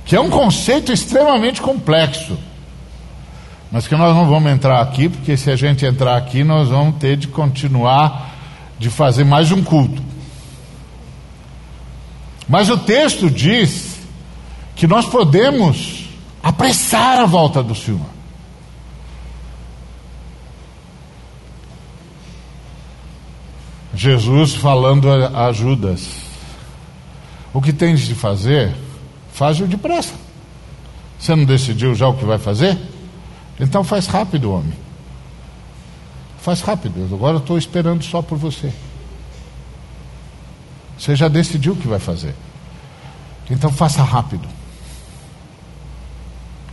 Que 0.06 0.16
é 0.16 0.20
um 0.20 0.30
conceito 0.30 0.92
extremamente 0.92 1.62
complexo. 1.62 2.38
Mas 3.72 3.88
que 3.88 3.96
nós 3.96 4.16
não 4.16 4.30
vamos 4.30 4.52
entrar 4.52 4.82
aqui, 4.82 5.10
porque 5.10 5.36
se 5.36 5.50
a 5.50 5.56
gente 5.56 5.86
entrar 5.86 6.16
aqui, 6.16 6.44
nós 6.44 6.70
vamos 6.70 6.98
ter 6.98 7.18
de 7.18 7.28
continuar 7.28 8.32
de 8.78 8.90
fazer 8.90 9.24
mais 9.24 9.52
um 9.52 9.64
culto. 9.64 10.02
Mas 12.48 12.70
o 12.70 12.78
texto 12.78 13.30
diz 13.30 14.00
que 14.76 14.86
nós 14.86 15.06
podemos 15.06 16.10
apressar 16.42 17.20
a 17.20 17.26
volta 17.26 17.64
do 17.64 17.74
Senhor. 17.74 18.14
Jesus 23.96 24.56
falando 24.56 25.10
a, 25.10 25.52
Judas: 25.52 26.08
O 27.54 27.62
que 27.62 27.72
tens 27.72 28.02
de 28.02 28.16
fazer, 28.16 28.76
faz-o 29.34 29.68
depressa. 29.68 30.14
Você 31.20 31.36
não 31.36 31.46
decidiu 31.46 31.94
já 31.96 32.08
o 32.08 32.14
que 32.16 32.26
vai 32.26 32.38
fazer? 32.38 32.78
Então 33.60 33.84
faz 33.84 34.08
rápido, 34.08 34.52
homem. 34.52 34.74
Faz 36.40 36.62
rápido, 36.62 37.08
agora 37.14 37.38
estou 37.38 37.58
esperando 37.58 38.04
só 38.04 38.22
por 38.22 38.38
você. 38.38 38.72
Você 40.98 41.16
já 41.16 41.28
decidiu 41.28 41.74
o 41.74 41.76
que 41.76 41.88
vai 41.88 42.00
fazer. 42.00 42.36
Então 43.50 43.72
faça 43.72 44.04
rápido. 44.04 44.48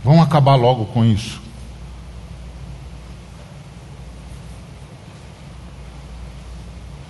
Vamos 0.03 0.23
acabar 0.23 0.55
logo 0.55 0.85
com 0.85 1.05
isso. 1.05 1.41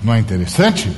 Não 0.01 0.13
é 0.13 0.19
interessante? 0.19 0.91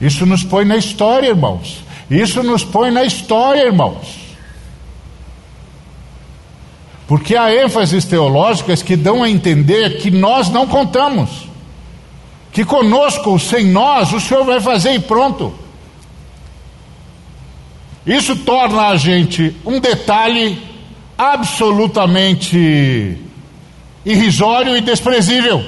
Isso 0.00 0.26
nos 0.26 0.42
põe 0.42 0.64
na 0.64 0.76
história, 0.76 1.28
irmãos. 1.28 1.84
Isso 2.10 2.42
nos 2.42 2.64
põe 2.64 2.90
na 2.90 3.04
história, 3.04 3.64
irmãos. 3.64 4.24
Porque 7.06 7.36
há 7.36 7.54
ênfases 7.54 8.04
teológicas 8.04 8.82
que 8.82 8.96
dão 8.96 9.22
a 9.22 9.30
entender 9.30 9.98
que 9.98 10.10
nós 10.10 10.48
não 10.48 10.66
contamos, 10.66 11.48
que 12.52 12.64
conosco, 12.64 13.38
sem 13.38 13.66
nós, 13.66 14.12
o 14.12 14.20
Senhor 14.20 14.44
vai 14.44 14.60
fazer 14.60 14.94
e 14.94 14.98
pronto. 14.98 15.54
Isso 18.06 18.36
torna 18.36 18.88
a 18.88 18.96
gente 18.96 19.54
um 19.64 19.80
detalhe 19.80 20.60
absolutamente 21.16 23.18
irrisório 24.04 24.76
e 24.76 24.80
desprezível. 24.80 25.64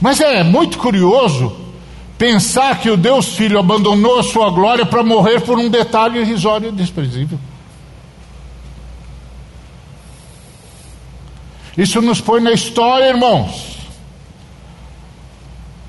Mas 0.00 0.20
é 0.20 0.42
muito 0.42 0.78
curioso 0.78 1.56
pensar 2.16 2.80
que 2.80 2.90
o 2.90 2.96
Deus 2.96 3.34
Filho 3.36 3.58
abandonou 3.58 4.18
a 4.18 4.22
sua 4.22 4.50
glória 4.50 4.84
para 4.84 5.02
morrer 5.02 5.40
por 5.40 5.58
um 5.58 5.68
detalhe 5.68 6.20
irrisório 6.20 6.68
e 6.68 6.72
desprezível. 6.72 7.38
Isso 11.76 12.02
nos 12.02 12.20
põe 12.20 12.40
na 12.40 12.52
história, 12.52 13.06
irmãos. 13.06 13.78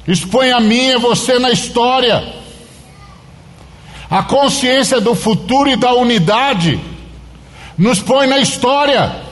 Isso 0.07 0.28
põe 0.28 0.51
a 0.51 0.60
mim 0.60 0.89
e 0.89 0.97
você 0.97 1.39
na 1.39 1.51
história. 1.51 2.36
A 4.10 4.24
consciência 4.24 4.99
do 4.99 5.14
futuro 5.14 5.70
e 5.70 5.76
da 5.76 5.93
unidade 5.93 6.80
nos 7.78 7.99
põe 7.99 8.28
na 8.28 8.39
história. 8.39 9.28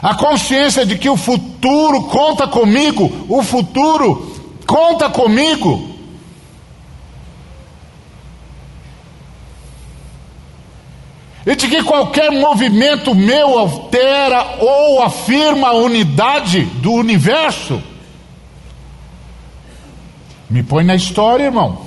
A 0.00 0.14
consciência 0.14 0.86
de 0.86 0.96
que 0.96 1.08
o 1.08 1.16
futuro 1.16 2.04
conta 2.04 2.46
comigo, 2.46 3.26
o 3.28 3.42
futuro 3.42 4.56
conta 4.66 5.10
comigo. 5.10 5.96
E 11.44 11.56
de 11.56 11.66
que 11.66 11.82
qualquer 11.82 12.30
movimento 12.30 13.14
meu 13.14 13.58
altera 13.58 14.58
ou 14.60 15.02
afirma 15.02 15.68
a 15.68 15.72
unidade 15.72 16.60
do 16.60 16.92
universo. 16.92 17.82
Me 20.48 20.62
põe 20.62 20.84
na 20.84 20.94
história, 20.94 21.44
irmão. 21.44 21.86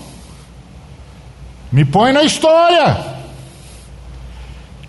Me 1.71 1.85
põe 1.85 2.11
na 2.11 2.23
história. 2.23 3.21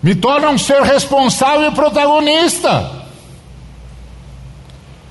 Me 0.01 0.13
torna 0.15 0.49
um 0.49 0.57
ser 0.57 0.81
responsável 0.81 1.71
e 1.71 1.75
protagonista. 1.75 3.02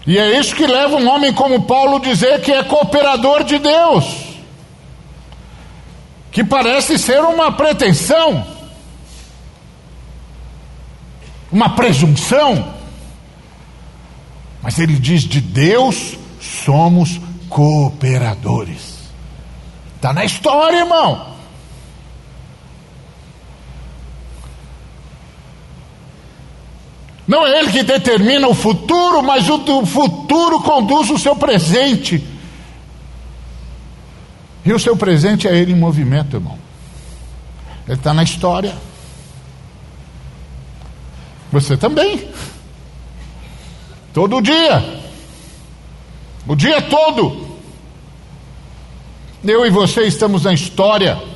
E 0.07 0.19
é 0.19 0.39
isso 0.39 0.55
que 0.55 0.67
leva 0.67 0.97
um 0.97 1.09
homem 1.09 1.33
como 1.33 1.63
Paulo 1.63 1.97
a 1.97 2.01
dizer 2.01 2.41
que 2.41 2.51
é 2.53 2.63
cooperador 2.65 3.45
de 3.45 3.59
Deus, 3.59 4.05
que 6.33 6.43
parece 6.43 6.99
ser 6.99 7.21
uma 7.21 7.53
pretensão, 7.53 8.45
uma 11.53 11.71
presunção, 11.71 12.75
mas 14.61 14.79
ele 14.79 14.99
diz: 14.99 15.23
de 15.23 15.41
Deus 15.41 16.17
somos 16.41 17.21
cooperadores. 17.49 18.93
Está 19.97 20.13
na 20.13 20.25
história, 20.25 20.79
irmão. 20.79 21.32
Não 27.27 27.47
é 27.47 27.61
ele 27.61 27.71
que 27.71 27.83
determina 27.83 28.49
o 28.49 28.55
futuro, 28.55 29.23
mas 29.23 29.49
o 29.49 29.87
futuro 29.87 30.61
conduz 30.61 31.11
o 31.11 31.19
seu 31.19 31.37
presente. 31.37 32.23
E 34.65 34.73
o 34.73 34.79
seu 34.79 34.97
presente 34.97 35.47
é 35.47 35.57
ele 35.57 35.73
em 35.73 35.77
movimento, 35.77 36.37
irmão. 36.37 36.59
Ele 37.87 37.97
está 37.97 38.13
na 38.13 38.23
história. 38.23 38.77
Você 41.51 41.77
também. 41.77 42.29
Todo 44.13 44.41
dia. 44.41 45.03
O 46.47 46.55
dia 46.57 46.81
todo. 46.83 47.53
Eu 49.45 49.67
e 49.67 49.71
você 49.71 50.03
estamos 50.03 50.45
na 50.45 50.53
história. 50.53 51.32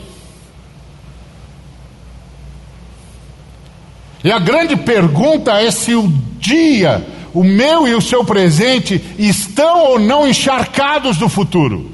E 4.26 4.32
a 4.32 4.40
grande 4.40 4.74
pergunta 4.74 5.52
é 5.52 5.70
se 5.70 5.94
o 5.94 6.08
dia, 6.40 7.06
o 7.32 7.44
meu 7.44 7.86
e 7.86 7.94
o 7.94 8.02
seu 8.02 8.24
presente, 8.24 9.00
estão 9.16 9.84
ou 9.84 10.00
não 10.00 10.26
encharcados 10.26 11.16
do 11.16 11.28
futuro. 11.28 11.92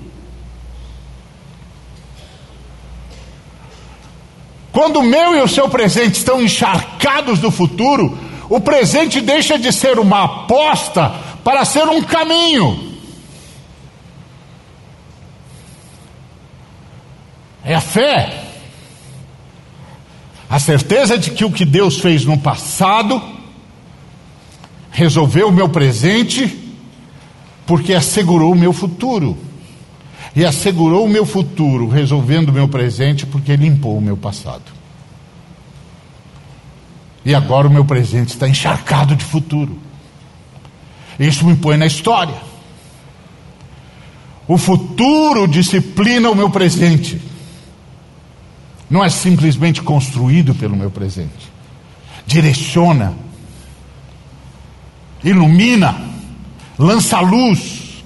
Quando 4.73 5.01
o 5.01 5.03
meu 5.03 5.37
e 5.37 5.43
o 5.43 5.47
seu 5.47 5.69
presente 5.69 6.15
estão 6.15 6.41
encharcados 6.41 7.39
do 7.39 7.51
futuro, 7.51 8.17
o 8.49 8.59
presente 8.59 9.21
deixa 9.21 9.59
de 9.59 9.71
ser 9.71 9.99
uma 9.99 10.25
aposta 10.25 11.13
para 11.45 11.67
ser 11.67 11.87
um 11.87 12.01
caminho. 12.01 12.95
É 17.63 17.75
a 17.75 17.81
fé. 17.83 18.42
A 20.53 20.59
certeza 20.59 21.17
de 21.17 21.31
que 21.31 21.47
o 21.47 21.51
que 21.51 21.65
Deus 21.65 21.99
fez 21.99 22.27
no 22.27 22.37
passado 22.37 23.23
resolveu 24.91 25.49
o 25.49 25.51
meu 25.51 25.67
presente, 25.71 26.75
porque 27.65 27.95
assegurou 27.95 28.53
o 28.53 28.55
meu 28.55 28.71
futuro. 28.71 29.35
E 30.37 30.45
assegurou 30.45 31.07
o 31.07 31.09
meu 31.09 31.25
futuro, 31.25 31.89
resolvendo 31.89 32.51
o 32.51 32.53
meu 32.53 32.69
presente, 32.69 33.25
porque 33.25 33.57
limpou 33.57 33.97
o 33.97 34.01
meu 34.03 34.15
passado. 34.15 34.65
E 37.25 37.35
agora 37.35 37.67
o 37.67 37.73
meu 37.73 37.87
presente 37.87 38.35
está 38.35 38.47
encharcado 38.47 39.17
de 39.17 39.25
futuro. 39.25 39.79
Isso 41.19 41.47
me 41.47 41.57
põe 41.57 41.79
na 41.79 41.87
história. 41.87 42.37
O 44.47 44.59
futuro 44.59 45.49
disciplina 45.49 46.29
o 46.29 46.37
meu 46.37 46.51
presente 46.51 47.32
não 48.93 49.03
é 49.03 49.09
simplesmente 49.09 49.81
construído 49.81 50.55
pelo 50.55 50.77
meu 50.77 50.91
presente. 50.91 51.51
Direciona, 52.27 53.15
ilumina, 55.25 55.99
lança 56.79 57.19
luz. 57.21 58.03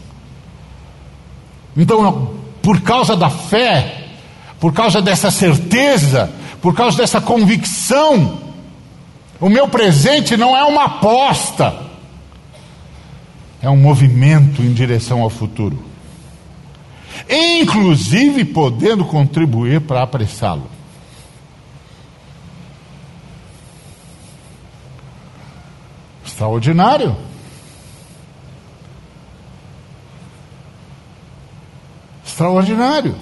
Então, 1.76 2.36
por 2.62 2.82
causa 2.82 3.16
da 3.16 3.28
fé, 3.28 4.10
por 4.60 4.72
causa 4.72 5.02
dessa 5.02 5.28
certeza, 5.28 6.32
por 6.62 6.72
causa 6.72 6.98
dessa 6.98 7.20
convicção, 7.20 8.38
o 9.40 9.48
meu 9.48 9.66
presente 9.66 10.36
não 10.36 10.56
é 10.56 10.62
uma 10.62 10.84
aposta, 10.84 11.82
é 13.60 13.68
um 13.68 13.76
movimento 13.76 14.62
em 14.62 14.72
direção 14.72 15.20
ao 15.20 15.30
futuro, 15.30 15.82
inclusive 17.28 18.44
podendo 18.44 19.04
contribuir 19.04 19.80
para 19.80 20.04
apressá-lo. 20.04 20.75
Extraordinário. 26.36 27.16
Extraordinário. 32.26 33.16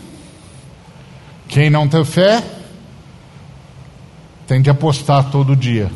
Quem 1.47 1.71
não 1.71 1.87
tem 1.87 2.05
fé 2.05 2.43
tem 4.49 4.61
de 4.61 4.69
apostar 4.69 5.31
todo 5.31 5.55
dia 5.55 5.93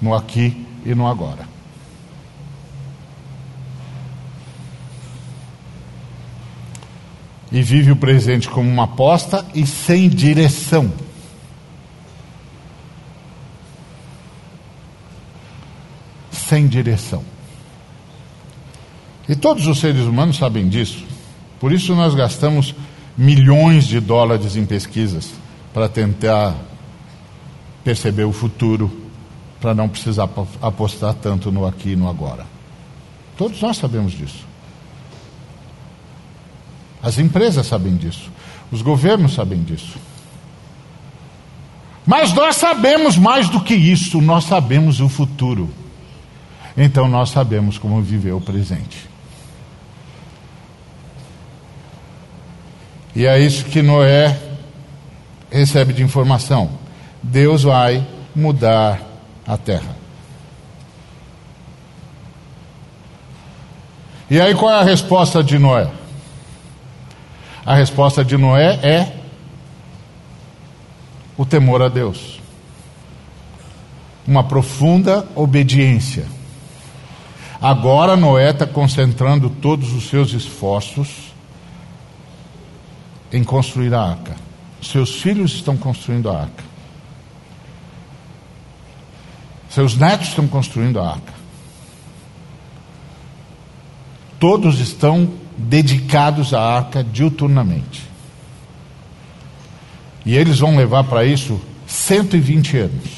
no 0.00 0.12
aqui 0.12 0.66
e 0.84 0.96
no 0.96 1.06
agora. 1.06 1.46
E 7.52 7.62
vive 7.62 7.92
o 7.92 7.96
presente 7.96 8.50
como 8.50 8.68
uma 8.68 8.82
aposta 8.82 9.46
e 9.54 9.64
sem 9.64 10.08
direção. 10.08 10.92
Sem 16.52 16.68
direção. 16.68 17.24
E 19.26 19.34
todos 19.34 19.66
os 19.66 19.80
seres 19.80 20.02
humanos 20.02 20.36
sabem 20.36 20.68
disso. 20.68 21.02
Por 21.58 21.72
isso 21.72 21.94
nós 21.94 22.14
gastamos 22.14 22.74
milhões 23.16 23.86
de 23.86 23.98
dólares 23.98 24.54
em 24.54 24.66
pesquisas 24.66 25.30
para 25.72 25.88
tentar 25.88 26.54
perceber 27.82 28.24
o 28.24 28.32
futuro, 28.32 28.92
para 29.62 29.74
não 29.74 29.88
precisar 29.88 30.28
apostar 30.60 31.14
tanto 31.14 31.50
no 31.50 31.66
aqui 31.66 31.92
e 31.92 31.96
no 31.96 32.06
agora. 32.06 32.44
Todos 33.38 33.58
nós 33.62 33.78
sabemos 33.78 34.12
disso. 34.12 34.44
As 37.02 37.18
empresas 37.18 37.66
sabem 37.66 37.96
disso. 37.96 38.30
Os 38.70 38.82
governos 38.82 39.32
sabem 39.32 39.62
disso. 39.62 39.96
Mas 42.06 42.34
nós 42.34 42.56
sabemos 42.56 43.16
mais 43.16 43.48
do 43.48 43.62
que 43.62 43.74
isso, 43.74 44.20
nós 44.20 44.44
sabemos 44.44 45.00
o 45.00 45.08
futuro. 45.08 45.80
Então 46.76 47.08
nós 47.08 47.30
sabemos 47.30 47.78
como 47.78 48.00
viver 48.00 48.32
o 48.32 48.40
presente. 48.40 49.08
E 53.14 53.26
é 53.26 53.38
isso 53.38 53.66
que 53.66 53.82
Noé 53.82 54.38
recebe 55.50 55.92
de 55.92 56.02
informação. 56.02 56.70
Deus 57.22 57.62
vai 57.62 58.06
mudar 58.34 59.00
a 59.46 59.56
terra. 59.56 59.94
E 64.30 64.40
aí 64.40 64.54
qual 64.54 64.72
é 64.72 64.80
a 64.80 64.82
resposta 64.82 65.44
de 65.44 65.58
Noé? 65.58 65.90
A 67.66 67.74
resposta 67.74 68.24
de 68.24 68.36
Noé 68.38 68.80
é 68.82 69.12
o 71.36 71.44
temor 71.44 71.82
a 71.82 71.88
Deus. 71.88 72.40
Uma 74.26 74.42
profunda 74.42 75.28
obediência. 75.34 76.24
Agora 77.62 78.16
Noé 78.16 78.50
está 78.50 78.66
concentrando 78.66 79.48
todos 79.48 79.92
os 79.92 80.08
seus 80.08 80.32
esforços 80.32 81.32
em 83.32 83.44
construir 83.44 83.94
a 83.94 84.02
arca. 84.02 84.34
Seus 84.82 85.22
filhos 85.22 85.52
estão 85.52 85.76
construindo 85.76 86.28
a 86.28 86.40
arca. 86.40 86.64
Seus 89.70 89.96
netos 89.96 90.28
estão 90.28 90.48
construindo 90.48 90.98
a 90.98 91.10
arca. 91.10 91.32
Todos 94.40 94.80
estão 94.80 95.32
dedicados 95.56 96.52
à 96.52 96.60
arca 96.60 97.04
diuturnamente. 97.04 98.10
E 100.26 100.34
eles 100.34 100.58
vão 100.58 100.76
levar 100.76 101.04
para 101.04 101.24
isso 101.24 101.60
120 101.86 102.76
anos. 102.76 103.10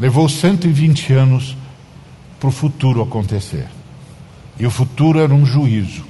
Levou 0.00 0.26
120 0.26 1.12
anos 1.12 1.55
para 2.46 2.50
o 2.50 2.52
futuro 2.52 3.02
acontecer. 3.02 3.66
E 4.56 4.64
o 4.64 4.70
futuro 4.70 5.18
era 5.18 5.34
um 5.34 5.44
juízo. 5.44 6.04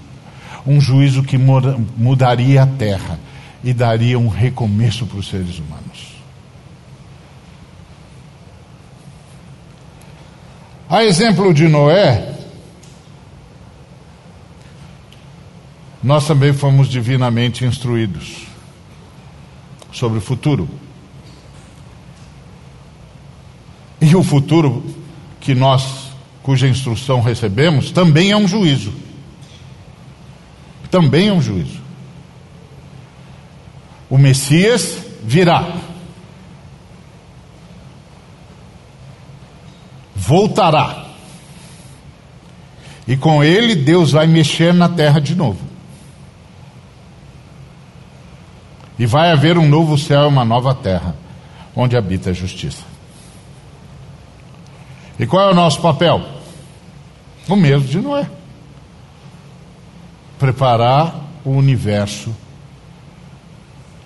Um 0.66 0.78
juízo 0.78 1.22
que 1.22 1.39
mudaria 1.39 2.62
a 2.62 2.66
terra 2.66 3.18
e 3.64 3.72
daria 3.72 4.18
um 4.18 4.28
recomeço 4.28 5.07
para 5.07 5.18
os 5.18 5.28
seres 5.28 5.59
humanos. 5.59 6.14
A 10.91 11.05
exemplo 11.05 11.55
de 11.55 11.66
Noé, 11.68 12.34
nós 16.03 16.26
também 16.26 16.53
fomos 16.53 16.89
divinamente 16.89 17.64
instruídos 17.64 18.43
sobre 19.91 20.18
o 20.18 20.20
futuro. 20.20 20.68
E 24.03 24.14
o 24.14 24.22
futuro 24.22 24.84
que 25.47 25.55
nós, 25.55 26.06
cuja 26.47 26.68
instrução 26.68 27.20
recebemos, 27.20 27.90
também 27.90 28.30
é 28.30 28.36
um 28.36 28.47
juízo. 28.47 28.94
Também 30.88 31.26
é 31.26 31.32
um 31.32 31.42
juízo. 31.42 31.80
O 34.09 34.16
Messias 34.16 34.97
virá. 35.24 35.66
Voltará. 40.14 41.07
E 43.09 43.16
com 43.16 43.42
ele 43.42 43.74
Deus 43.74 44.12
vai 44.12 44.28
mexer 44.28 44.72
na 44.72 44.88
terra 44.88 45.20
de 45.20 45.34
novo. 45.34 45.59
E 48.97 49.05
vai 49.05 49.32
haver 49.32 49.59
um 49.59 49.68
novo 49.68 49.99
céu 49.99 50.22
e 50.22 50.28
uma 50.28 50.44
nova 50.44 50.72
terra, 50.76 51.16
onde 51.74 51.97
habita 51.97 52.30
a 52.30 52.32
justiça. 52.32 52.84
E 55.18 55.26
qual 55.26 55.49
é 55.49 55.51
o 55.51 55.57
nosso 55.57 55.80
papel? 55.80 56.36
O 57.49 57.57
mesmo 57.57 57.86
de 57.86 58.01
Noé. 58.01 58.28
Preparar 60.38 61.14
o 61.44 61.51
universo 61.51 62.34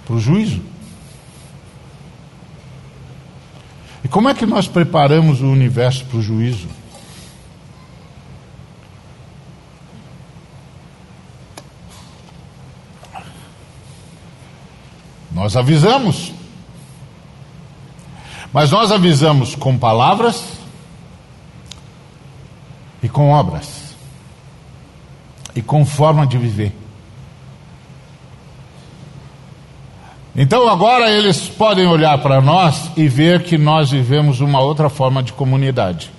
para 0.05 0.15
o 0.15 0.21
juízo. 0.21 0.61
E 4.05 4.09
como 4.09 4.29
é 4.29 4.35
que 4.35 4.47
nós 4.47 4.69
preparamos 4.69 5.41
o 5.41 5.47
universo 5.47 6.05
para 6.05 6.19
o 6.19 6.23
juízo? 6.23 6.69
Nós 15.33 15.57
avisamos. 15.57 16.33
Mas 18.53 18.71
nós 18.71 18.91
avisamos 18.91 19.55
com 19.55 19.79
palavras 19.79 20.60
e 23.03 23.09
com 23.09 23.31
obras. 23.31 23.95
E 25.55 25.63
com 25.63 25.85
forma 25.85 26.27
de 26.27 26.39
viver. 26.39 26.73
Então 30.35 30.69
agora 30.69 31.11
eles 31.11 31.49
podem 31.49 31.87
olhar 31.87 32.17
para 32.19 32.41
nós 32.41 32.91
e 32.97 33.09
ver 33.09 33.43
que 33.43 33.59
nós 33.59 33.91
vivemos 33.91 34.41
uma 34.41 34.61
outra 34.61 34.89
forma 34.89 35.23
de 35.23 35.33
comunidade. 35.33 36.11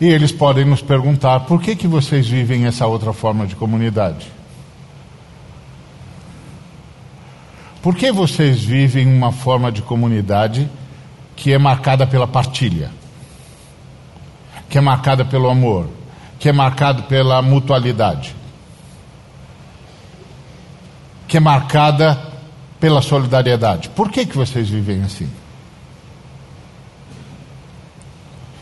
E 0.00 0.06
eles 0.06 0.32
podem 0.32 0.64
nos 0.64 0.82
perguntar: 0.82 1.40
por 1.40 1.60
que, 1.60 1.76
que 1.76 1.86
vocês 1.86 2.26
vivem 2.26 2.66
essa 2.66 2.86
outra 2.86 3.12
forma 3.12 3.46
de 3.46 3.54
comunidade? 3.54 4.26
Por 7.82 7.94
que 7.94 8.10
vocês 8.10 8.64
vivem 8.64 9.06
uma 9.06 9.30
forma 9.30 9.70
de 9.70 9.82
comunidade 9.82 10.70
que 11.36 11.52
é 11.52 11.58
marcada 11.58 12.06
pela 12.06 12.26
partilha? 12.26 12.90
Que 14.74 14.78
é 14.78 14.80
marcada 14.80 15.24
pelo 15.24 15.48
amor? 15.48 15.88
Que 16.36 16.48
é 16.48 16.52
marcado 16.52 17.04
pela 17.04 17.40
mutualidade? 17.40 18.34
Que 21.28 21.36
é 21.36 21.40
marcada 21.40 22.20
pela 22.80 23.00
solidariedade? 23.00 23.88
Por 23.90 24.10
que, 24.10 24.26
que 24.26 24.36
vocês 24.36 24.68
vivem 24.68 25.04
assim? 25.04 25.30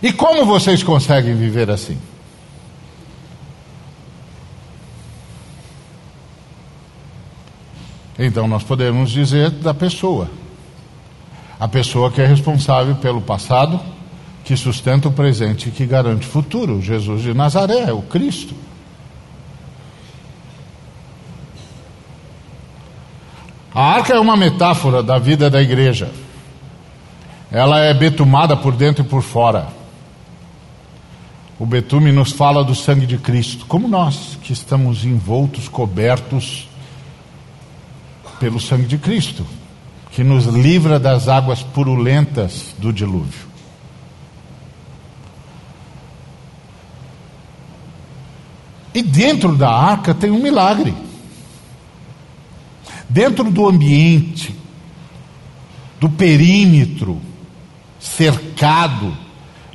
E 0.02 0.12
como 0.12 0.44
vocês 0.44 0.82
conseguem 0.82 1.34
viver 1.34 1.70
assim? 1.70 1.96
Então 8.18 8.46
nós 8.46 8.62
podemos 8.62 9.10
dizer 9.10 9.48
da 9.48 9.72
pessoa. 9.72 10.28
A 11.58 11.66
pessoa 11.66 12.10
que 12.10 12.20
é 12.20 12.26
responsável 12.26 12.96
pelo 12.96 13.22
passado, 13.22 13.80
que 14.44 14.56
sustenta 14.56 15.08
o 15.08 15.12
presente 15.12 15.68
e 15.68 15.72
que 15.72 15.86
garante 15.86 16.26
o 16.26 16.30
futuro. 16.30 16.80
Jesus 16.80 17.22
de 17.22 17.32
Nazaré, 17.32 17.92
o 17.92 18.02
Cristo. 18.02 18.54
A 23.74 23.82
arca 23.94 24.14
é 24.14 24.20
uma 24.20 24.36
metáfora 24.36 25.02
da 25.02 25.18
vida 25.18 25.48
da 25.48 25.62
igreja. 25.62 26.10
Ela 27.50 27.80
é 27.80 27.94
betumada 27.94 28.56
por 28.56 28.74
dentro 28.74 29.04
e 29.04 29.08
por 29.08 29.22
fora. 29.22 29.68
O 31.58 31.64
betume 31.64 32.10
nos 32.10 32.32
fala 32.32 32.64
do 32.64 32.74
sangue 32.74 33.06
de 33.06 33.18
Cristo, 33.18 33.64
como 33.66 33.86
nós 33.86 34.36
que 34.42 34.52
estamos 34.52 35.04
envoltos, 35.04 35.68
cobertos 35.68 36.68
pelo 38.40 38.58
sangue 38.58 38.86
de 38.86 38.98
Cristo, 38.98 39.46
que 40.10 40.24
nos 40.24 40.46
livra 40.46 40.98
das 40.98 41.28
águas 41.28 41.62
purulentas 41.62 42.74
do 42.78 42.92
dilúvio. 42.92 43.51
E 48.94 49.02
dentro 49.02 49.56
da 49.56 49.70
arca 49.70 50.14
tem 50.14 50.30
um 50.30 50.42
milagre. 50.42 50.94
Dentro 53.08 53.50
do 53.50 53.68
ambiente, 53.68 54.54
do 56.00 56.08
perímetro, 56.08 57.20
cercado 57.98 59.16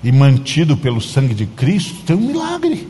e 0.04 0.12
mantido 0.12 0.76
pelo 0.78 1.02
sangue 1.02 1.34
de 1.34 1.46
Cristo, 1.46 2.04
tem 2.06 2.16
um 2.16 2.28
milagre. 2.28 2.88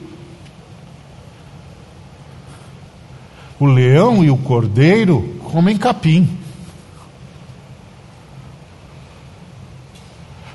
O 3.59 3.65
leão 3.65 4.23
e 4.23 4.29
o 4.29 4.37
cordeiro 4.37 5.39
comem 5.43 5.77
capim. 5.77 6.29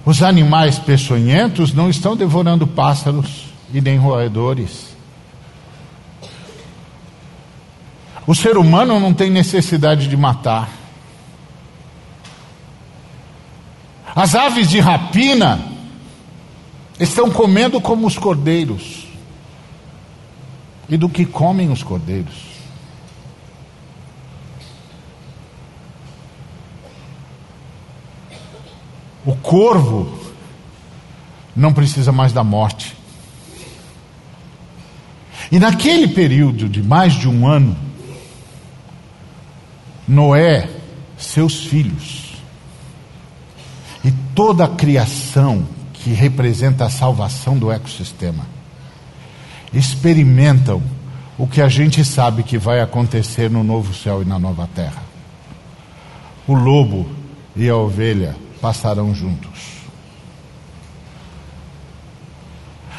Os 0.05 0.23
animais 0.23 0.79
peçonhentos 0.79 1.73
não 1.73 1.89
estão 1.89 2.16
devorando 2.16 2.66
pássaros 2.66 3.47
e 3.73 3.81
nem 3.81 3.97
roedores. 3.97 4.91
O 8.27 8.35
ser 8.35 8.57
humano 8.57 9.01
não 9.01 9.12
tem 9.12 9.31
necessidade 9.31 10.07
de 10.09 10.16
matar. 10.16 10.68
As 14.14 14.35
aves 14.35 14.68
de 14.68 14.79
rapina 14.79 15.61
estão 17.01 17.31
comendo 17.31 17.81
como 17.81 18.07
os 18.07 18.18
cordeiros. 18.18 19.03
e 20.89 20.97
do 20.97 21.09
que 21.09 21.25
comem 21.25 21.70
os 21.70 21.83
cordeiros. 21.83 22.35
O 29.25 29.35
corvo 29.37 30.18
não 31.57 31.73
precisa 31.73 32.12
mais 32.12 32.33
da 32.33 32.45
morte. 32.45 32.95
E 35.51 35.59
naquele 35.59 36.09
período 36.09 36.68
de 36.68 36.83
mais 36.83 37.14
de 37.14 37.27
um 37.27 37.47
ano, 37.47 37.75
Noé, 40.13 40.69
seus 41.17 41.65
filhos 41.65 42.35
e 44.05 44.11
toda 44.35 44.65
a 44.65 44.69
criação 44.69 45.67
que 45.95 46.11
representa 46.11 46.85
a 46.85 46.91
salvação 46.91 47.57
do 47.57 47.73
ecossistema 47.73 48.45
experimentam 49.73 50.83
o 51.39 51.47
que 51.47 51.63
a 51.63 51.69
gente 51.69 52.05
sabe 52.05 52.43
que 52.43 52.59
vai 52.59 52.83
acontecer 52.83 53.51
no 53.51 53.65
novo 53.65 53.95
céu 53.95 54.21
e 54.21 54.27
na 54.27 54.39
nova 54.39 54.69
terra. 54.75 55.03
O 56.47 56.53
lobo 56.53 57.09
e 57.57 57.67
a 57.71 57.77
ovelha 57.77 58.37
passarão 58.61 59.15
juntos. 59.15 59.81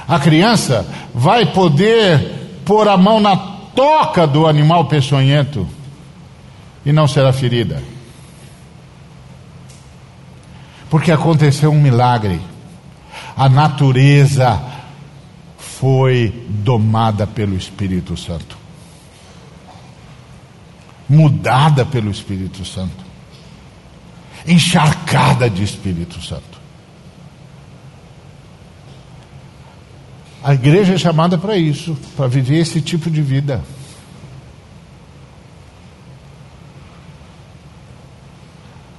A 0.08 0.20
criança 0.20 0.84
vai 1.14 1.46
poder 1.46 2.62
pôr 2.66 2.88
a 2.88 2.98
mão 2.98 3.20
na 3.20 3.38
toca 3.38 4.26
do 4.26 4.48
animal 4.48 4.86
peçonhento 4.86 5.68
e 6.86 6.92
não 6.92 7.08
será 7.08 7.32
ferida. 7.32 7.82
Porque 10.90 11.12
aconteceu 11.12 11.72
um 11.72 11.82
milagre. 11.82 12.40
A 13.36 13.50
natureza 13.50 14.62
foi 15.58 16.46
domada 16.50 17.26
pelo 17.26 17.56
Espírito 17.56 18.16
Santo. 18.16 18.58
Mudada 21.10 21.86
pelo 21.86 22.12
Espírito 22.12 22.64
Santo. 22.64 23.04
Encharcada 24.46 25.50
de 25.50 25.64
Espírito 25.64 26.22
Santo. 26.22 26.62
A 30.44 30.54
igreja 30.54 30.96
é 30.96 30.98
chamada 30.98 31.38
para 31.38 31.56
isso, 31.56 31.98
para 32.18 32.28
viver 32.28 32.60
esse 32.60 32.82
tipo 32.82 33.10
de 33.10 33.22
vida. 33.22 33.64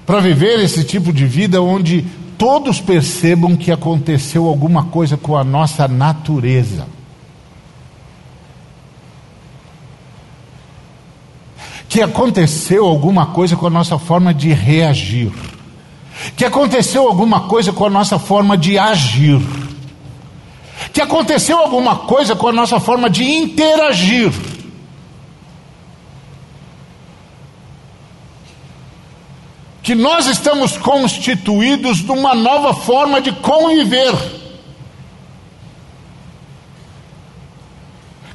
Para 0.06 0.20
viver 0.20 0.60
esse 0.60 0.84
tipo 0.84 1.12
de 1.12 1.26
vida 1.26 1.62
onde 1.62 2.04
todos 2.36 2.80
percebam 2.80 3.56
que 3.56 3.72
aconteceu 3.72 4.46
alguma 4.46 4.84
coisa 4.84 5.16
com 5.16 5.36
a 5.36 5.44
nossa 5.44 5.88
natureza. 5.88 6.86
Que 11.88 12.02
aconteceu 12.02 12.84
alguma 12.84 13.26
coisa 13.26 13.56
com 13.56 13.66
a 13.66 13.70
nossa 13.70 13.98
forma 13.98 14.34
de 14.34 14.52
reagir. 14.52 15.32
Que 16.36 16.44
aconteceu 16.44 17.06
alguma 17.06 17.42
coisa 17.42 17.72
com 17.72 17.86
a 17.86 17.90
nossa 17.90 18.18
forma 18.18 18.56
de 18.56 18.78
agir 18.78 19.40
que 20.94 21.00
aconteceu 21.00 21.58
alguma 21.58 21.96
coisa 21.96 22.36
com 22.36 22.46
a 22.46 22.52
nossa 22.52 22.78
forma 22.78 23.10
de 23.10 23.24
interagir. 23.24 24.32
Que 29.84 29.94
nós 29.94 30.26
estamos 30.26 30.78
constituídos 30.78 32.02
numa 32.02 32.34
nova 32.34 32.72
forma 32.72 33.20
de 33.20 33.30
conviver. 33.32 34.14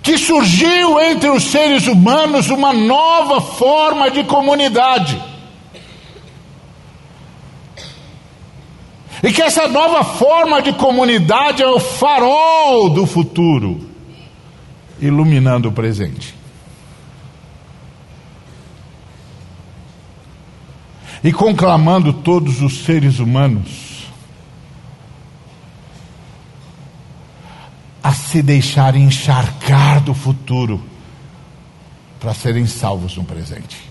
Que 0.03 0.15
surgiu 0.15 0.99
entre 1.01 1.27
os 1.29 1.45
seres 1.45 1.87
humanos 1.87 2.51
uma 2.51 2.71
nova 2.71 3.41
forma 3.41 4.11
de 4.11 4.23
comunidade. 4.25 5.19
E 9.23 9.33
que 9.33 9.41
essa 9.41 9.67
nova 9.67 10.03
forma 10.03 10.61
de 10.61 10.71
comunidade 10.73 11.63
é 11.63 11.67
o 11.67 11.79
farol 11.79 12.91
do 12.91 13.07
futuro, 13.07 13.89
iluminando 15.01 15.69
o 15.69 15.71
presente. 15.71 16.38
E 21.23 21.33
conclamando 21.33 22.13
todos 22.13 22.61
os 22.61 22.85
seres 22.85 23.19
humanos 23.19 24.07
a 28.01 28.13
se 28.13 28.41
deixarem 28.41 29.03
encharcar 29.03 30.01
do 30.01 30.13
futuro 30.13 30.81
para 32.19 32.33
serem 32.33 32.65
salvos 32.65 33.17
no 33.17 33.23
presente. 33.23 33.89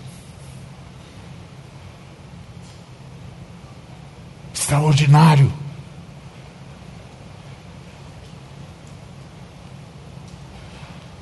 extraordinário. 4.69 5.51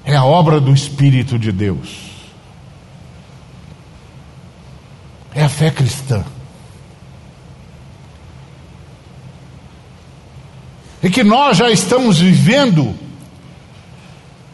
É 0.04 0.16
a 0.16 0.26
obra 0.26 0.60
do 0.60 0.74
Espírito 0.74 1.40
de 1.40 1.52
Deus. 1.52 2.07
É 5.38 5.44
a 5.44 5.50
fé 5.50 5.72
cristã. 5.72 6.26
E 11.02 11.10
que 11.10 11.24
nós 11.24 11.58
já 11.58 11.70
estamos 11.70 12.20
vivendo 12.20 12.94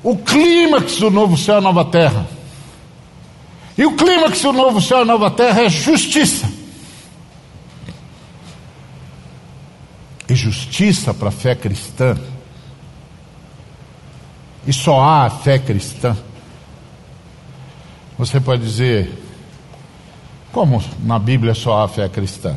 o 0.04 0.18
clímax 0.18 0.98
do 0.98 1.10
novo 1.10 1.38
céu 1.38 1.60
e 1.60 1.62
nova 1.62 1.86
terra. 1.86 2.28
E 3.78 3.86
o 3.86 3.96
clímax 3.96 4.42
do 4.42 4.54
novo 4.54 4.80
céu 4.80 5.02
e 5.02 5.06
nova 5.06 5.32
terra 5.32 5.62
é 5.64 5.70
justiça. 5.70 6.48
e 10.34 10.36
justiça 10.36 11.14
para 11.14 11.30
a 11.30 11.32
fé 11.32 11.56
cristã, 11.56 12.18
e 14.66 14.74
só 14.74 15.00
há 15.00 15.26
a 15.26 15.30
fé 15.30 15.60
cristã, 15.60 16.18
você 18.18 18.40
pode 18.40 18.64
dizer, 18.64 19.23
como 20.54 20.82
na 21.00 21.18
Bíblia 21.18 21.56
só 21.56 21.84
há 21.84 21.88
fé 21.88 22.08
cristã? 22.08 22.56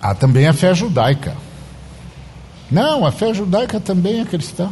Há 0.00 0.14
também 0.14 0.46
a 0.46 0.52
fé 0.54 0.72
judaica. 0.72 1.36
Não, 2.70 3.04
a 3.04 3.10
fé 3.10 3.34
judaica 3.34 3.80
também 3.80 4.20
é 4.20 4.24
cristã. 4.24 4.70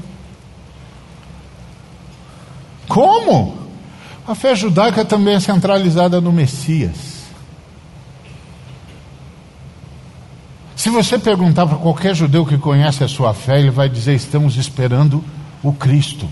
Como? 2.88 3.58
A 4.26 4.34
fé 4.36 4.54
judaica 4.54 5.04
também 5.04 5.34
é 5.34 5.40
centralizada 5.40 6.20
no 6.20 6.32
Messias. 6.32 7.24
Se 10.76 10.88
você 10.88 11.18
perguntar 11.18 11.66
para 11.66 11.78
qualquer 11.78 12.14
judeu 12.14 12.46
que 12.46 12.58
conhece 12.58 13.02
a 13.02 13.08
sua 13.08 13.34
fé, 13.34 13.58
ele 13.58 13.70
vai 13.70 13.88
dizer: 13.88 14.14
estamos 14.14 14.56
esperando 14.56 15.24
o 15.62 15.72
Cristo. 15.72 16.28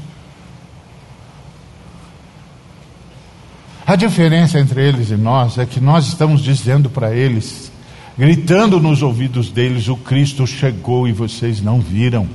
A 3.92 3.96
diferença 3.96 4.58
entre 4.58 4.88
eles 4.88 5.10
e 5.10 5.16
nós 5.18 5.58
é 5.58 5.66
que 5.66 5.78
nós 5.78 6.06
estamos 6.06 6.40
dizendo 6.40 6.88
para 6.88 7.14
eles, 7.14 7.70
gritando 8.16 8.80
nos 8.80 9.02
ouvidos 9.02 9.50
deles: 9.50 9.86
o 9.86 9.98
Cristo 9.98 10.46
chegou 10.46 11.06
e 11.06 11.12
vocês 11.12 11.60
não 11.60 11.78
viram. 11.78 12.26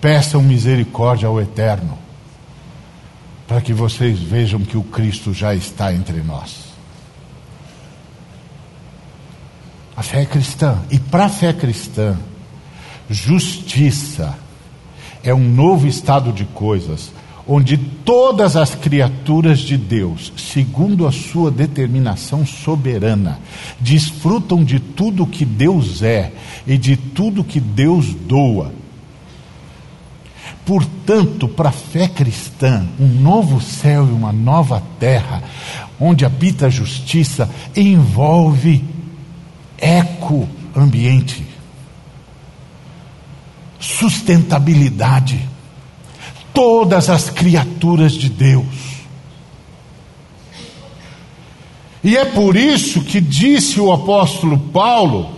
Peçam 0.00 0.40
misericórdia 0.44 1.26
ao 1.26 1.40
Eterno, 1.40 1.98
para 3.48 3.60
que 3.60 3.72
vocês 3.72 4.16
vejam 4.20 4.60
que 4.60 4.76
o 4.76 4.84
Cristo 4.84 5.34
já 5.34 5.52
está 5.52 5.92
entre 5.92 6.22
nós. 6.22 6.66
A 9.96 10.04
fé 10.04 10.22
é 10.22 10.24
cristã. 10.24 10.78
E 10.88 11.00
para 11.00 11.24
a 11.24 11.28
fé 11.28 11.52
cristã, 11.52 12.16
justiça 13.10 14.38
é 15.24 15.34
um 15.34 15.48
novo 15.48 15.88
estado 15.88 16.32
de 16.32 16.44
coisas 16.44 17.10
onde 17.46 17.76
todas 17.76 18.56
as 18.56 18.74
criaturas 18.74 19.60
de 19.60 19.76
Deus, 19.76 20.32
segundo 20.36 21.06
a 21.06 21.12
sua 21.12 21.50
determinação 21.50 22.46
soberana, 22.46 23.40
desfrutam 23.80 24.64
de 24.64 24.78
tudo 24.78 25.26
que 25.26 25.44
Deus 25.44 26.02
é 26.02 26.32
e 26.66 26.78
de 26.78 26.96
tudo 26.96 27.44
que 27.44 27.58
Deus 27.58 28.14
doa. 28.14 28.72
Portanto, 30.64 31.48
para 31.48 31.70
a 31.70 31.72
fé 31.72 32.06
cristã, 32.06 32.86
um 32.98 33.08
novo 33.08 33.60
céu 33.60 34.06
e 34.06 34.12
uma 34.12 34.32
nova 34.32 34.80
terra, 35.00 35.42
onde 35.98 36.24
habita 36.24 36.66
a 36.66 36.70
justiça, 36.70 37.50
envolve 37.74 38.84
eco 39.76 40.48
ambiente, 40.76 41.44
sustentabilidade, 43.80 45.48
todas 46.52 47.08
as 47.08 47.30
criaturas 47.30 48.12
de 48.12 48.28
Deus. 48.28 48.92
E 52.04 52.16
é 52.16 52.24
por 52.24 52.56
isso 52.56 53.02
que 53.02 53.20
disse 53.20 53.80
o 53.80 53.92
apóstolo 53.92 54.58
Paulo 54.58 55.30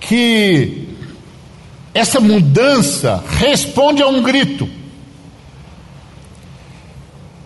que 0.00 0.88
essa 1.92 2.20
mudança 2.20 3.22
responde 3.38 4.02
a 4.02 4.06
um 4.06 4.22
grito. 4.22 4.68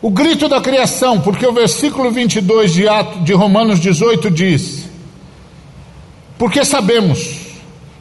O 0.02 0.10
grito 0.10 0.48
da 0.48 0.60
criação, 0.60 1.20
porque 1.20 1.46
o 1.46 1.52
versículo 1.52 2.10
22 2.10 2.72
de, 2.72 2.88
Ato, 2.88 3.20
de 3.20 3.32
Romanos 3.32 3.80
18 3.80 4.30
diz: 4.30 4.88
Porque 6.38 6.64
sabemos 6.64 7.36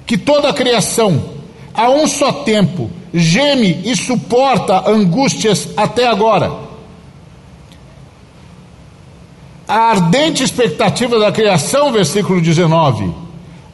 que 0.06 0.18
toda 0.18 0.50
a 0.50 0.54
criação, 0.54 1.39
a 1.80 1.90
um 1.90 2.06
só 2.06 2.44
tempo, 2.44 2.92
geme 3.14 3.84
e 3.86 3.96
suporta 3.96 4.90
angústias 4.90 5.70
até 5.78 6.06
agora. 6.06 6.52
A 9.66 9.92
ardente 9.92 10.44
expectativa 10.44 11.18
da 11.18 11.32
criação, 11.32 11.90
versículo 11.90 12.42
19, 12.42 13.14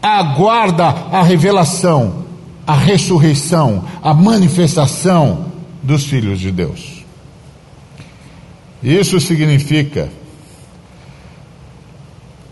aguarda 0.04 0.86
a 1.12 1.24
revelação, 1.24 2.26
a 2.68 2.76
ressurreição, 2.76 3.84
a 4.04 4.14
manifestação 4.14 5.52
dos 5.82 6.06
filhos 6.06 6.40
de 6.40 6.52
Deus. 6.52 7.04
Isso 8.84 9.20
significa 9.20 10.12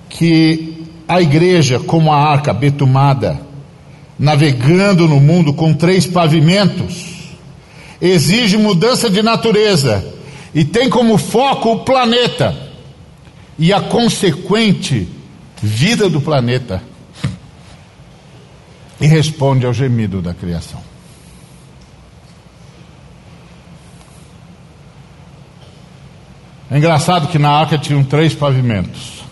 que 0.09 0.87
a 1.07 1.21
igreja, 1.21 1.79
como 1.79 2.11
a 2.11 2.17
arca 2.17 2.51
betumada, 2.51 3.52
navegando 4.23 5.05
no 5.05 5.19
mundo 5.19 5.53
com 5.53 5.73
três 5.73 6.07
pavimentos, 6.07 7.35
exige 7.99 8.55
mudança 8.55 9.09
de 9.09 9.21
natureza 9.21 10.13
e 10.55 10.63
tem 10.63 10.89
como 10.89 11.17
foco 11.17 11.73
o 11.73 11.79
planeta 11.79 12.55
e 13.59 13.73
a 13.73 13.81
consequente 13.81 15.09
vida 15.61 16.09
do 16.09 16.21
planeta 16.21 16.81
e 19.01 19.05
responde 19.05 19.65
ao 19.65 19.73
gemido 19.73 20.21
da 20.21 20.33
criação. 20.33 20.79
É 26.71 26.77
engraçado 26.77 27.27
que 27.27 27.37
na 27.37 27.49
arca 27.49 27.77
tinham 27.77 28.05
três 28.05 28.33
pavimentos. 28.33 29.22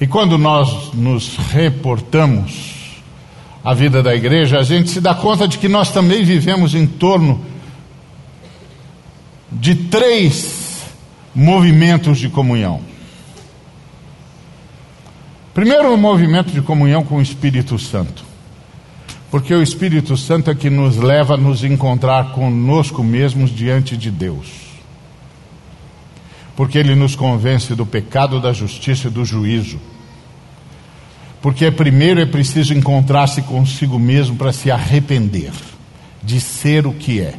E 0.00 0.06
quando 0.06 0.38
nós 0.38 0.94
nos 0.94 1.36
reportamos 1.36 3.02
à 3.62 3.74
vida 3.74 4.02
da 4.02 4.14
igreja, 4.14 4.58
a 4.58 4.62
gente 4.62 4.88
se 4.88 5.00
dá 5.00 5.14
conta 5.14 5.46
de 5.46 5.58
que 5.58 5.68
nós 5.68 5.92
também 5.92 6.24
vivemos 6.24 6.74
em 6.74 6.86
torno 6.86 7.44
de 9.52 9.74
três 9.74 10.84
movimentos 11.34 12.18
de 12.18 12.30
comunhão. 12.30 12.80
Primeiro, 15.52 15.92
o 15.92 15.98
movimento 15.98 16.50
de 16.50 16.62
comunhão 16.62 17.04
com 17.04 17.16
o 17.16 17.22
Espírito 17.22 17.78
Santo. 17.78 18.24
Porque 19.30 19.52
o 19.52 19.62
Espírito 19.62 20.16
Santo 20.16 20.50
é 20.50 20.54
que 20.54 20.70
nos 20.70 20.96
leva 20.96 21.34
a 21.34 21.36
nos 21.36 21.62
encontrar 21.62 22.32
conosco 22.32 23.04
mesmos 23.04 23.54
diante 23.54 23.96
de 23.96 24.10
Deus 24.10 24.69
porque 26.60 26.76
ele 26.76 26.94
nos 26.94 27.16
convence 27.16 27.74
do 27.74 27.86
pecado, 27.86 28.38
da 28.38 28.52
justiça 28.52 29.08
e 29.08 29.10
do 29.10 29.24
juízo. 29.24 29.80
Porque 31.40 31.70
primeiro 31.70 32.20
é 32.20 32.26
preciso 32.26 32.74
encontrar-se 32.74 33.40
consigo 33.40 33.98
mesmo 33.98 34.36
para 34.36 34.52
se 34.52 34.70
arrepender 34.70 35.52
de 36.22 36.38
ser 36.38 36.86
o 36.86 36.92
que 36.92 37.18
é, 37.18 37.36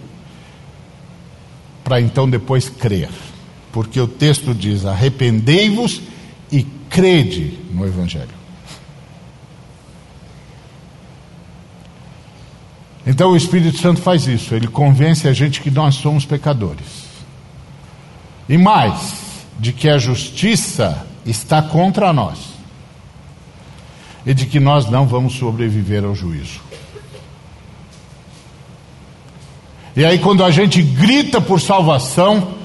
para 1.84 2.02
então 2.02 2.28
depois 2.28 2.68
crer. 2.68 3.10
Porque 3.72 4.02
o 4.02 4.08
texto 4.08 4.56
diz: 4.56 4.88
arrependei-vos 4.88 6.02
e 6.52 6.64
crede 6.90 7.60
no 7.72 7.86
Evangelho. 7.86 8.34
Então 13.06 13.34
o 13.34 13.38
Espírito 13.38 13.78
Santo 13.78 14.02
faz 14.02 14.26
isso, 14.26 14.56
ele 14.56 14.66
convence 14.66 15.28
a 15.28 15.34
gente 15.34 15.62
que 15.62 15.70
nós 15.70 15.94
somos 15.94 16.26
pecadores. 16.26 17.11
E 18.52 18.58
mais, 18.58 19.46
de 19.58 19.72
que 19.72 19.88
a 19.88 19.98
justiça 19.98 21.08
está 21.26 21.62
contra 21.62 22.12
nós. 22.12 22.38
E 24.26 24.34
de 24.34 24.46
que 24.46 24.60
nós 24.60 24.90
não 24.90 25.08
vamos 25.08 25.36
sobreviver 25.36 26.04
ao 26.04 26.14
juízo. 26.14 26.60
E 29.96 30.04
aí, 30.04 30.20
quando 30.20 30.44
a 30.44 30.52
gente 30.52 30.82
grita 30.82 31.40
por 31.40 31.62
salvação, 31.62 32.56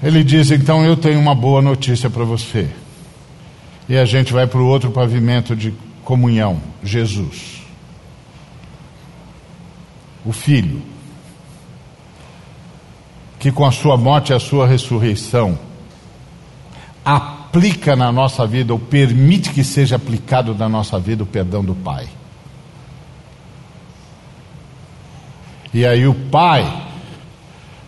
ele 0.00 0.22
diz: 0.22 0.52
Então 0.52 0.84
eu 0.84 0.96
tenho 0.96 1.18
uma 1.18 1.34
boa 1.34 1.60
notícia 1.60 2.08
para 2.08 2.22
você. 2.22 2.70
E 3.88 3.98
a 3.98 4.04
gente 4.04 4.32
vai 4.32 4.46
para 4.46 4.60
o 4.60 4.68
outro 4.68 4.92
pavimento 4.92 5.56
de 5.56 5.74
comunhão: 6.04 6.60
Jesus, 6.84 7.60
o 10.24 10.32
Filho 10.32 10.80
que 13.40 13.50
com 13.50 13.64
a 13.64 13.72
sua 13.72 13.96
morte 13.96 14.32
e 14.32 14.34
a 14.34 14.38
sua 14.38 14.66
ressurreição 14.66 15.58
aplica 17.02 17.96
na 17.96 18.12
nossa 18.12 18.46
vida, 18.46 18.74
ou 18.74 18.78
permite 18.78 19.50
que 19.50 19.64
seja 19.64 19.96
aplicado 19.96 20.54
na 20.54 20.68
nossa 20.68 21.00
vida 21.00 21.22
o 21.22 21.26
perdão 21.26 21.64
do 21.64 21.74
Pai. 21.74 22.06
E 25.72 25.86
aí 25.86 26.06
o 26.06 26.12
Pai 26.14 26.86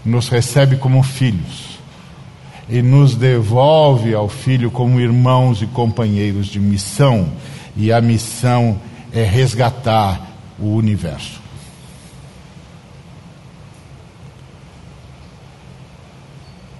nos 0.02 0.30
recebe 0.30 0.76
como 0.76 1.02
filhos 1.02 1.78
e 2.66 2.80
nos 2.80 3.14
devolve 3.14 4.14
ao 4.14 4.30
Filho 4.30 4.70
como 4.70 4.98
irmãos 4.98 5.60
e 5.60 5.66
companheiros 5.66 6.46
de 6.46 6.58
missão, 6.58 7.28
e 7.76 7.92
a 7.92 8.00
missão 8.00 8.80
é 9.12 9.22
resgatar 9.22 10.18
o 10.58 10.74
universo. 10.74 11.41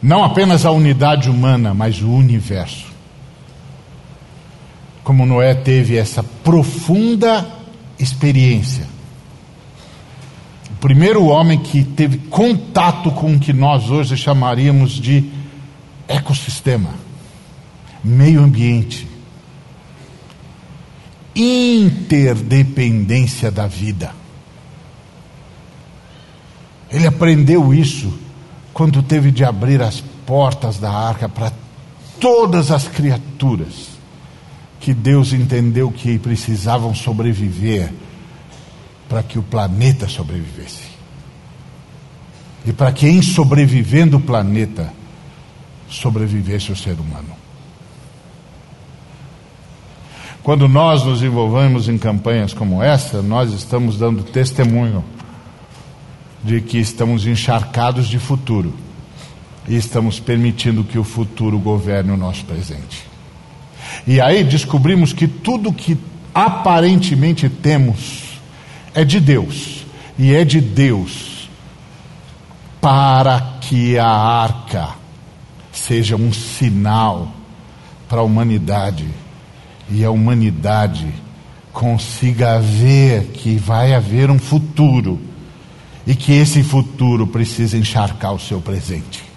Não 0.02 0.24
apenas 0.24 0.66
a 0.66 0.72
unidade 0.72 1.30
humana, 1.30 1.72
mas 1.72 2.02
o 2.02 2.10
universo. 2.10 2.90
Como 5.04 5.24
Noé 5.24 5.54
teve 5.54 5.96
essa 5.96 6.24
profunda 6.24 7.48
experiência. 7.98 8.86
O 10.70 10.74
primeiro 10.82 11.26
homem 11.26 11.60
que 11.60 11.84
teve 11.84 12.18
contato 12.18 13.12
com 13.12 13.34
o 13.34 13.38
que 13.38 13.52
nós 13.52 13.90
hoje 13.90 14.16
chamaríamos 14.16 14.92
de 14.92 15.30
ecossistema, 16.08 16.90
meio 18.02 18.42
ambiente, 18.42 19.06
interdependência 21.34 23.50
da 23.52 23.66
vida. 23.68 24.12
Ele 26.90 27.06
aprendeu 27.06 27.72
isso 27.72 28.12
quando 28.72 29.02
teve 29.02 29.30
de 29.30 29.44
abrir 29.44 29.82
as 29.82 30.00
portas 30.26 30.78
da 30.78 30.90
arca 30.90 31.28
para 31.28 31.52
todas 32.20 32.70
as 32.70 32.88
criaturas 32.88 33.90
que 34.80 34.92
Deus 34.92 35.32
entendeu 35.32 35.90
que 35.90 36.18
precisavam 36.18 36.94
sobreviver 36.94 37.92
para 39.08 39.22
que 39.22 39.38
o 39.38 39.42
planeta 39.42 40.08
sobrevivesse. 40.08 40.90
E 42.64 42.72
para 42.72 42.92
que, 42.92 43.06
em 43.06 43.20
sobrevivendo 43.20 44.16
o 44.16 44.20
planeta, 44.20 44.92
sobrevivesse 45.88 46.72
o 46.72 46.76
ser 46.76 46.94
humano. 46.94 47.36
Quando 50.42 50.66
nós 50.66 51.04
nos 51.04 51.22
envolvemos 51.22 51.88
em 51.88 51.96
campanhas 51.96 52.52
como 52.52 52.82
essa, 52.82 53.22
nós 53.22 53.52
estamos 53.52 53.96
dando 53.96 54.24
testemunho 54.24 55.04
de 56.42 56.60
que 56.60 56.78
estamos 56.78 57.26
encharcados 57.26 58.08
de 58.08 58.18
futuro 58.18 58.74
e 59.68 59.76
estamos 59.76 60.18
permitindo 60.18 60.82
que 60.82 60.98
o 60.98 61.04
futuro 61.04 61.58
governe 61.58 62.10
o 62.10 62.16
nosso 62.16 62.44
presente. 62.44 63.06
E 64.06 64.20
aí 64.20 64.42
descobrimos 64.42 65.12
que 65.12 65.28
tudo 65.28 65.72
que 65.72 65.96
aparentemente 66.34 67.48
temos 67.48 68.40
é 68.94 69.04
de 69.04 69.20
Deus, 69.20 69.84
e 70.18 70.34
é 70.34 70.44
de 70.44 70.60
Deus 70.60 71.48
para 72.80 73.58
que 73.60 73.96
a 73.96 74.08
arca 74.08 74.90
seja 75.70 76.16
um 76.16 76.32
sinal 76.32 77.32
para 78.08 78.20
a 78.20 78.24
humanidade 78.24 79.06
e 79.88 80.04
a 80.04 80.10
humanidade 80.10 81.06
consiga 81.72 82.58
ver 82.58 83.28
que 83.28 83.56
vai 83.56 83.94
haver 83.94 84.30
um 84.30 84.38
futuro 84.38 85.18
e 86.06 86.14
que 86.14 86.32
esse 86.32 86.62
futuro 86.62 87.26
precisa 87.26 87.76
encharcar 87.76 88.32
o 88.32 88.40
seu 88.40 88.60
presente. 88.60 89.32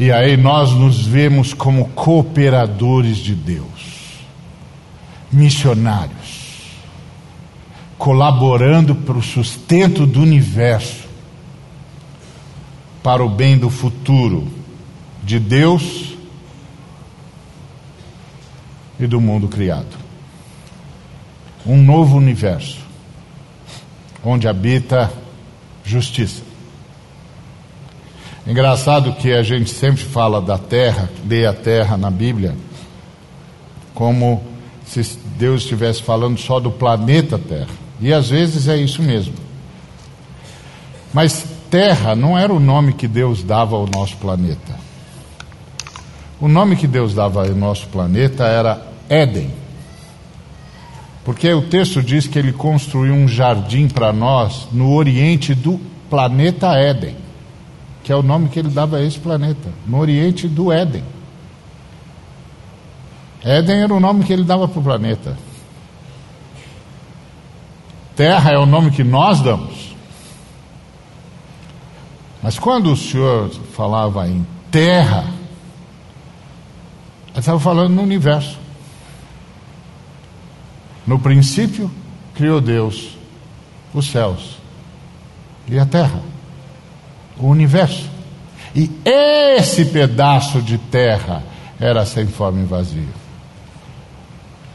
E 0.00 0.10
aí 0.10 0.34
nós 0.34 0.72
nos 0.72 1.06
vemos 1.06 1.52
como 1.52 1.90
cooperadores 1.90 3.18
de 3.18 3.34
Deus, 3.34 4.24
missionários, 5.30 6.70
colaborando 7.98 8.94
para 8.94 9.18
o 9.18 9.22
sustento 9.22 10.06
do 10.06 10.22
universo, 10.22 11.06
para 13.02 13.22
o 13.22 13.28
bem 13.28 13.58
do 13.58 13.68
futuro 13.68 14.48
de 15.22 15.38
Deus 15.38 16.14
e 18.98 19.06
do 19.06 19.20
mundo 19.20 19.48
criado. 19.48 19.99
Um 21.66 21.76
novo 21.76 22.16
universo, 22.16 22.78
onde 24.24 24.48
habita 24.48 25.12
justiça. 25.84 26.42
Engraçado 28.46 29.12
que 29.12 29.32
a 29.32 29.42
gente 29.42 29.70
sempre 29.70 30.02
fala 30.02 30.40
da 30.40 30.56
terra, 30.56 31.10
lê 31.26 31.46
a 31.46 31.52
terra 31.52 31.96
na 31.96 32.10
Bíblia, 32.10 32.54
como 33.94 34.42
se 34.86 35.18
Deus 35.38 35.62
estivesse 35.62 36.02
falando 36.02 36.38
só 36.38 36.58
do 36.58 36.70
planeta 36.70 37.38
Terra. 37.38 37.68
E 38.00 38.12
às 38.12 38.30
vezes 38.30 38.66
é 38.66 38.76
isso 38.76 39.02
mesmo. 39.02 39.34
Mas 41.12 41.44
Terra 41.70 42.16
não 42.16 42.36
era 42.36 42.52
o 42.52 42.58
nome 42.58 42.92
que 42.92 43.06
Deus 43.06 43.42
dava 43.42 43.76
ao 43.76 43.86
nosso 43.86 44.16
planeta. 44.16 44.74
O 46.40 46.48
nome 46.48 46.74
que 46.74 46.86
Deus 46.86 47.14
dava 47.14 47.46
ao 47.46 47.54
nosso 47.54 47.86
planeta 47.88 48.44
era 48.44 48.84
Éden. 49.08 49.59
Porque 51.30 51.48
o 51.52 51.62
texto 51.62 52.02
diz 52.02 52.26
que 52.26 52.36
ele 52.36 52.52
construiu 52.52 53.14
um 53.14 53.28
jardim 53.28 53.86
para 53.86 54.12
nós 54.12 54.66
no 54.72 54.92
oriente 54.92 55.54
do 55.54 55.78
planeta 56.10 56.72
Éden, 56.72 57.16
que 58.02 58.10
é 58.10 58.16
o 58.16 58.20
nome 58.22 58.48
que 58.48 58.58
ele 58.58 58.68
dava 58.68 58.96
a 58.96 59.04
esse 59.04 59.16
planeta, 59.16 59.72
no 59.86 60.00
oriente 60.00 60.48
do 60.48 60.72
Éden. 60.72 61.04
Éden 63.44 63.82
era 63.82 63.94
o 63.94 64.00
nome 64.00 64.24
que 64.24 64.32
ele 64.32 64.42
dava 64.42 64.66
para 64.66 64.80
o 64.80 64.82
planeta. 64.82 65.38
Terra 68.16 68.50
é 68.50 68.58
o 68.58 68.66
nome 68.66 68.90
que 68.90 69.04
nós 69.04 69.40
damos. 69.40 69.94
Mas 72.42 72.58
quando 72.58 72.90
o 72.90 72.96
Senhor 72.96 73.50
falava 73.72 74.26
em 74.26 74.44
terra, 74.68 75.32
ele 77.28 77.38
estava 77.38 77.60
falando 77.60 77.94
no 77.94 78.02
universo. 78.02 78.58
No 81.10 81.18
princípio, 81.18 81.90
criou 82.36 82.60
Deus 82.60 83.18
os 83.92 84.06
céus 84.06 84.58
e 85.66 85.76
a 85.76 85.84
terra, 85.84 86.22
o 87.36 87.48
universo. 87.48 88.08
E 88.76 88.88
esse 89.04 89.86
pedaço 89.86 90.62
de 90.62 90.78
terra 90.78 91.42
era 91.80 92.06
sem 92.06 92.28
forma 92.28 92.60
e 92.60 92.64
vazio. 92.64 93.08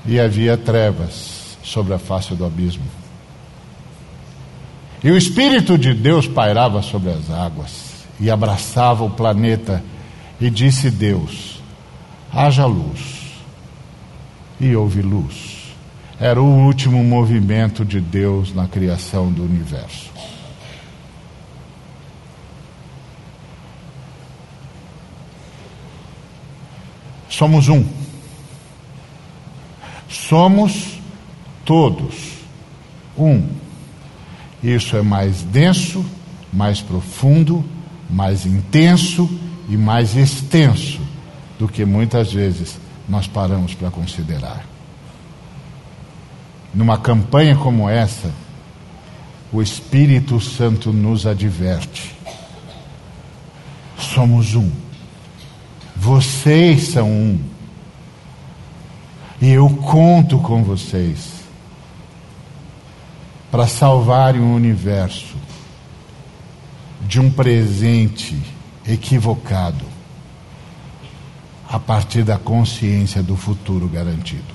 E 0.05 0.19
havia 0.19 0.57
trevas 0.57 1.57
sobre 1.63 1.93
a 1.93 1.97
face 1.97 2.35
do 2.35 2.45
abismo. 2.45 2.83
E 5.01 5.09
o 5.11 5.17
Espírito 5.17 5.77
de 5.77 5.93
Deus 5.93 6.27
pairava 6.27 6.81
sobre 6.81 7.11
as 7.11 7.31
águas 7.31 8.05
e 8.19 8.29
abraçava 8.29 9.05
o 9.05 9.09
planeta. 9.09 9.81
E 10.41 10.49
disse 10.49 10.91
Deus: 10.91 11.61
haja 12.29 12.65
luz. 12.65 13.23
E 14.59 14.75
houve 14.75 15.01
luz. 15.01 15.54
Era 16.19 16.41
o 16.41 16.65
último 16.65 17.03
movimento 17.03 17.83
de 17.83 17.99
Deus 17.99 18.53
na 18.53 18.67
criação 18.67 19.31
do 19.31 19.43
universo. 19.43 20.09
Somos 27.29 27.67
um. 27.67 27.85
Somos 30.07 30.99
todos 31.65 32.35
um. 33.17 33.45
Isso 34.63 34.95
é 34.95 35.01
mais 35.01 35.43
denso, 35.43 36.05
mais 36.51 36.79
profundo, 36.81 37.63
mais 38.09 38.45
intenso 38.45 39.29
e 39.67 39.75
mais 39.75 40.15
extenso 40.15 41.01
do 41.59 41.67
que 41.67 41.83
muitas 41.83 42.31
vezes 42.31 42.77
nós 43.07 43.27
paramos 43.27 43.73
para 43.73 43.91
considerar. 43.91 44.74
Numa 46.75 46.97
campanha 46.97 47.55
como 47.55 47.89
essa, 47.89 48.31
o 49.51 49.61
Espírito 49.61 50.41
Santo 50.41 50.91
nos 50.91 51.25
adverte. 51.25 52.13
Somos 53.97 54.55
um. 54.55 54.69
Vocês 55.95 56.89
são 56.89 57.09
um. 57.09 57.39
E 59.41 59.49
eu 59.49 59.69
conto 59.69 60.37
com 60.39 60.63
vocês 60.63 61.35
para 63.49 63.67
salvarem 63.67 64.41
o 64.41 64.53
universo 64.53 65.37
de 67.07 67.21
um 67.21 67.31
presente 67.31 68.37
equivocado 68.85 69.85
a 71.69 71.79
partir 71.79 72.23
da 72.23 72.37
consciência 72.37 73.23
do 73.23 73.37
futuro 73.37 73.87
garantido. 73.87 74.54